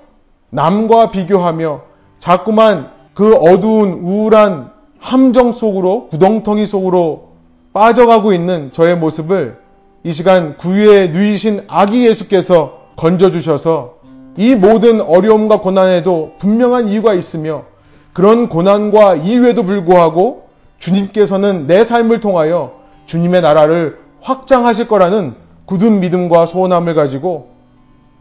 남과 0.51 1.12
비교하며 1.12 1.82
자꾸만 2.18 2.91
그 3.14 3.37
어두운 3.37 4.01
우울한 4.03 4.72
함정 4.99 5.53
속으로 5.53 6.09
구덩텅이 6.09 6.66
속으로 6.66 7.28
빠져가고 7.72 8.32
있는 8.32 8.72
저의 8.72 8.97
모습을 8.97 9.59
이 10.03 10.12
시간 10.12 10.57
구유에 10.57 11.07
누이신 11.09 11.66
아기 11.68 12.05
예수께서 12.05 12.80
건져주셔서 12.97 13.95
이 14.39 14.57
모든 14.57 15.01
어려움과 15.01 15.61
고난에도 15.61 16.32
분명한 16.39 16.89
이유가 16.89 17.14
있으며 17.14 17.72
그런 18.15 18.49
고난과 18.49 19.17
이유에도 19.17 19.65
불구하고 19.65 20.49
주님께서는 20.79 21.67
내 21.67 21.85
삶을 21.85 22.21
통하여 22.21 22.81
주님의 23.07 23.43
나라를 23.43 23.99
확장하실 24.23 24.89
거라는 24.89 25.35
굳은 25.67 26.01
믿음과 26.01 26.47
소원함을 26.47 26.95
가지고 26.95 27.49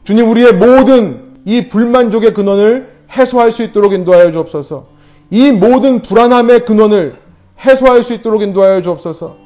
주님 0.03 0.29
우리의 0.29 0.53
모든 0.53 1.37
이 1.45 1.69
불만족의 1.69 2.33
근원을 2.33 2.91
해소할 3.15 3.51
수 3.51 3.63
있도록 3.63 3.93
인도하여 3.93 4.31
주옵소서. 4.31 4.87
이 5.29 5.51
모든 5.51 6.01
불안함의 6.01 6.65
근원을 6.65 7.15
해소할 7.63 8.03
수 8.03 8.13
있도록 8.13 8.41
인도하여 8.41 8.81
주옵소서. 8.81 9.37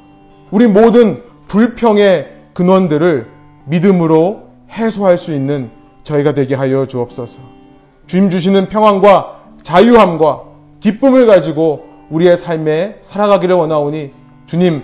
우리 0.50 0.66
모든 0.66 1.22
불평의 1.48 2.32
근원들을 2.54 3.26
믿음으로 3.66 4.48
해소할 4.70 5.18
수 5.18 5.32
있는 5.32 5.70
저희가 6.02 6.34
되게 6.34 6.54
하여 6.54 6.86
주옵소서. 6.86 7.40
주님 8.06 8.30
주시는 8.30 8.68
평안과 8.68 9.37
자유함과 9.62 10.44
기쁨을 10.80 11.26
가지고 11.26 11.86
우리의 12.10 12.36
삶에 12.36 12.98
살아가기를 13.00 13.54
원하오니 13.54 14.12
주님 14.46 14.82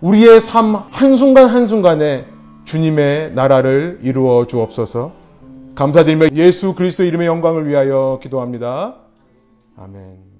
우리의 0.00 0.40
삶 0.40 0.74
한순간 0.90 1.46
한순간에 1.46 2.26
주님의 2.64 3.32
나라를 3.34 4.00
이루어 4.02 4.46
주옵소서. 4.46 5.12
감사드리며 5.74 6.28
예수 6.34 6.74
그리스도 6.74 7.04
이름의 7.04 7.26
영광을 7.26 7.68
위하여 7.68 8.18
기도합니다. 8.22 8.96
아멘. 9.76 10.33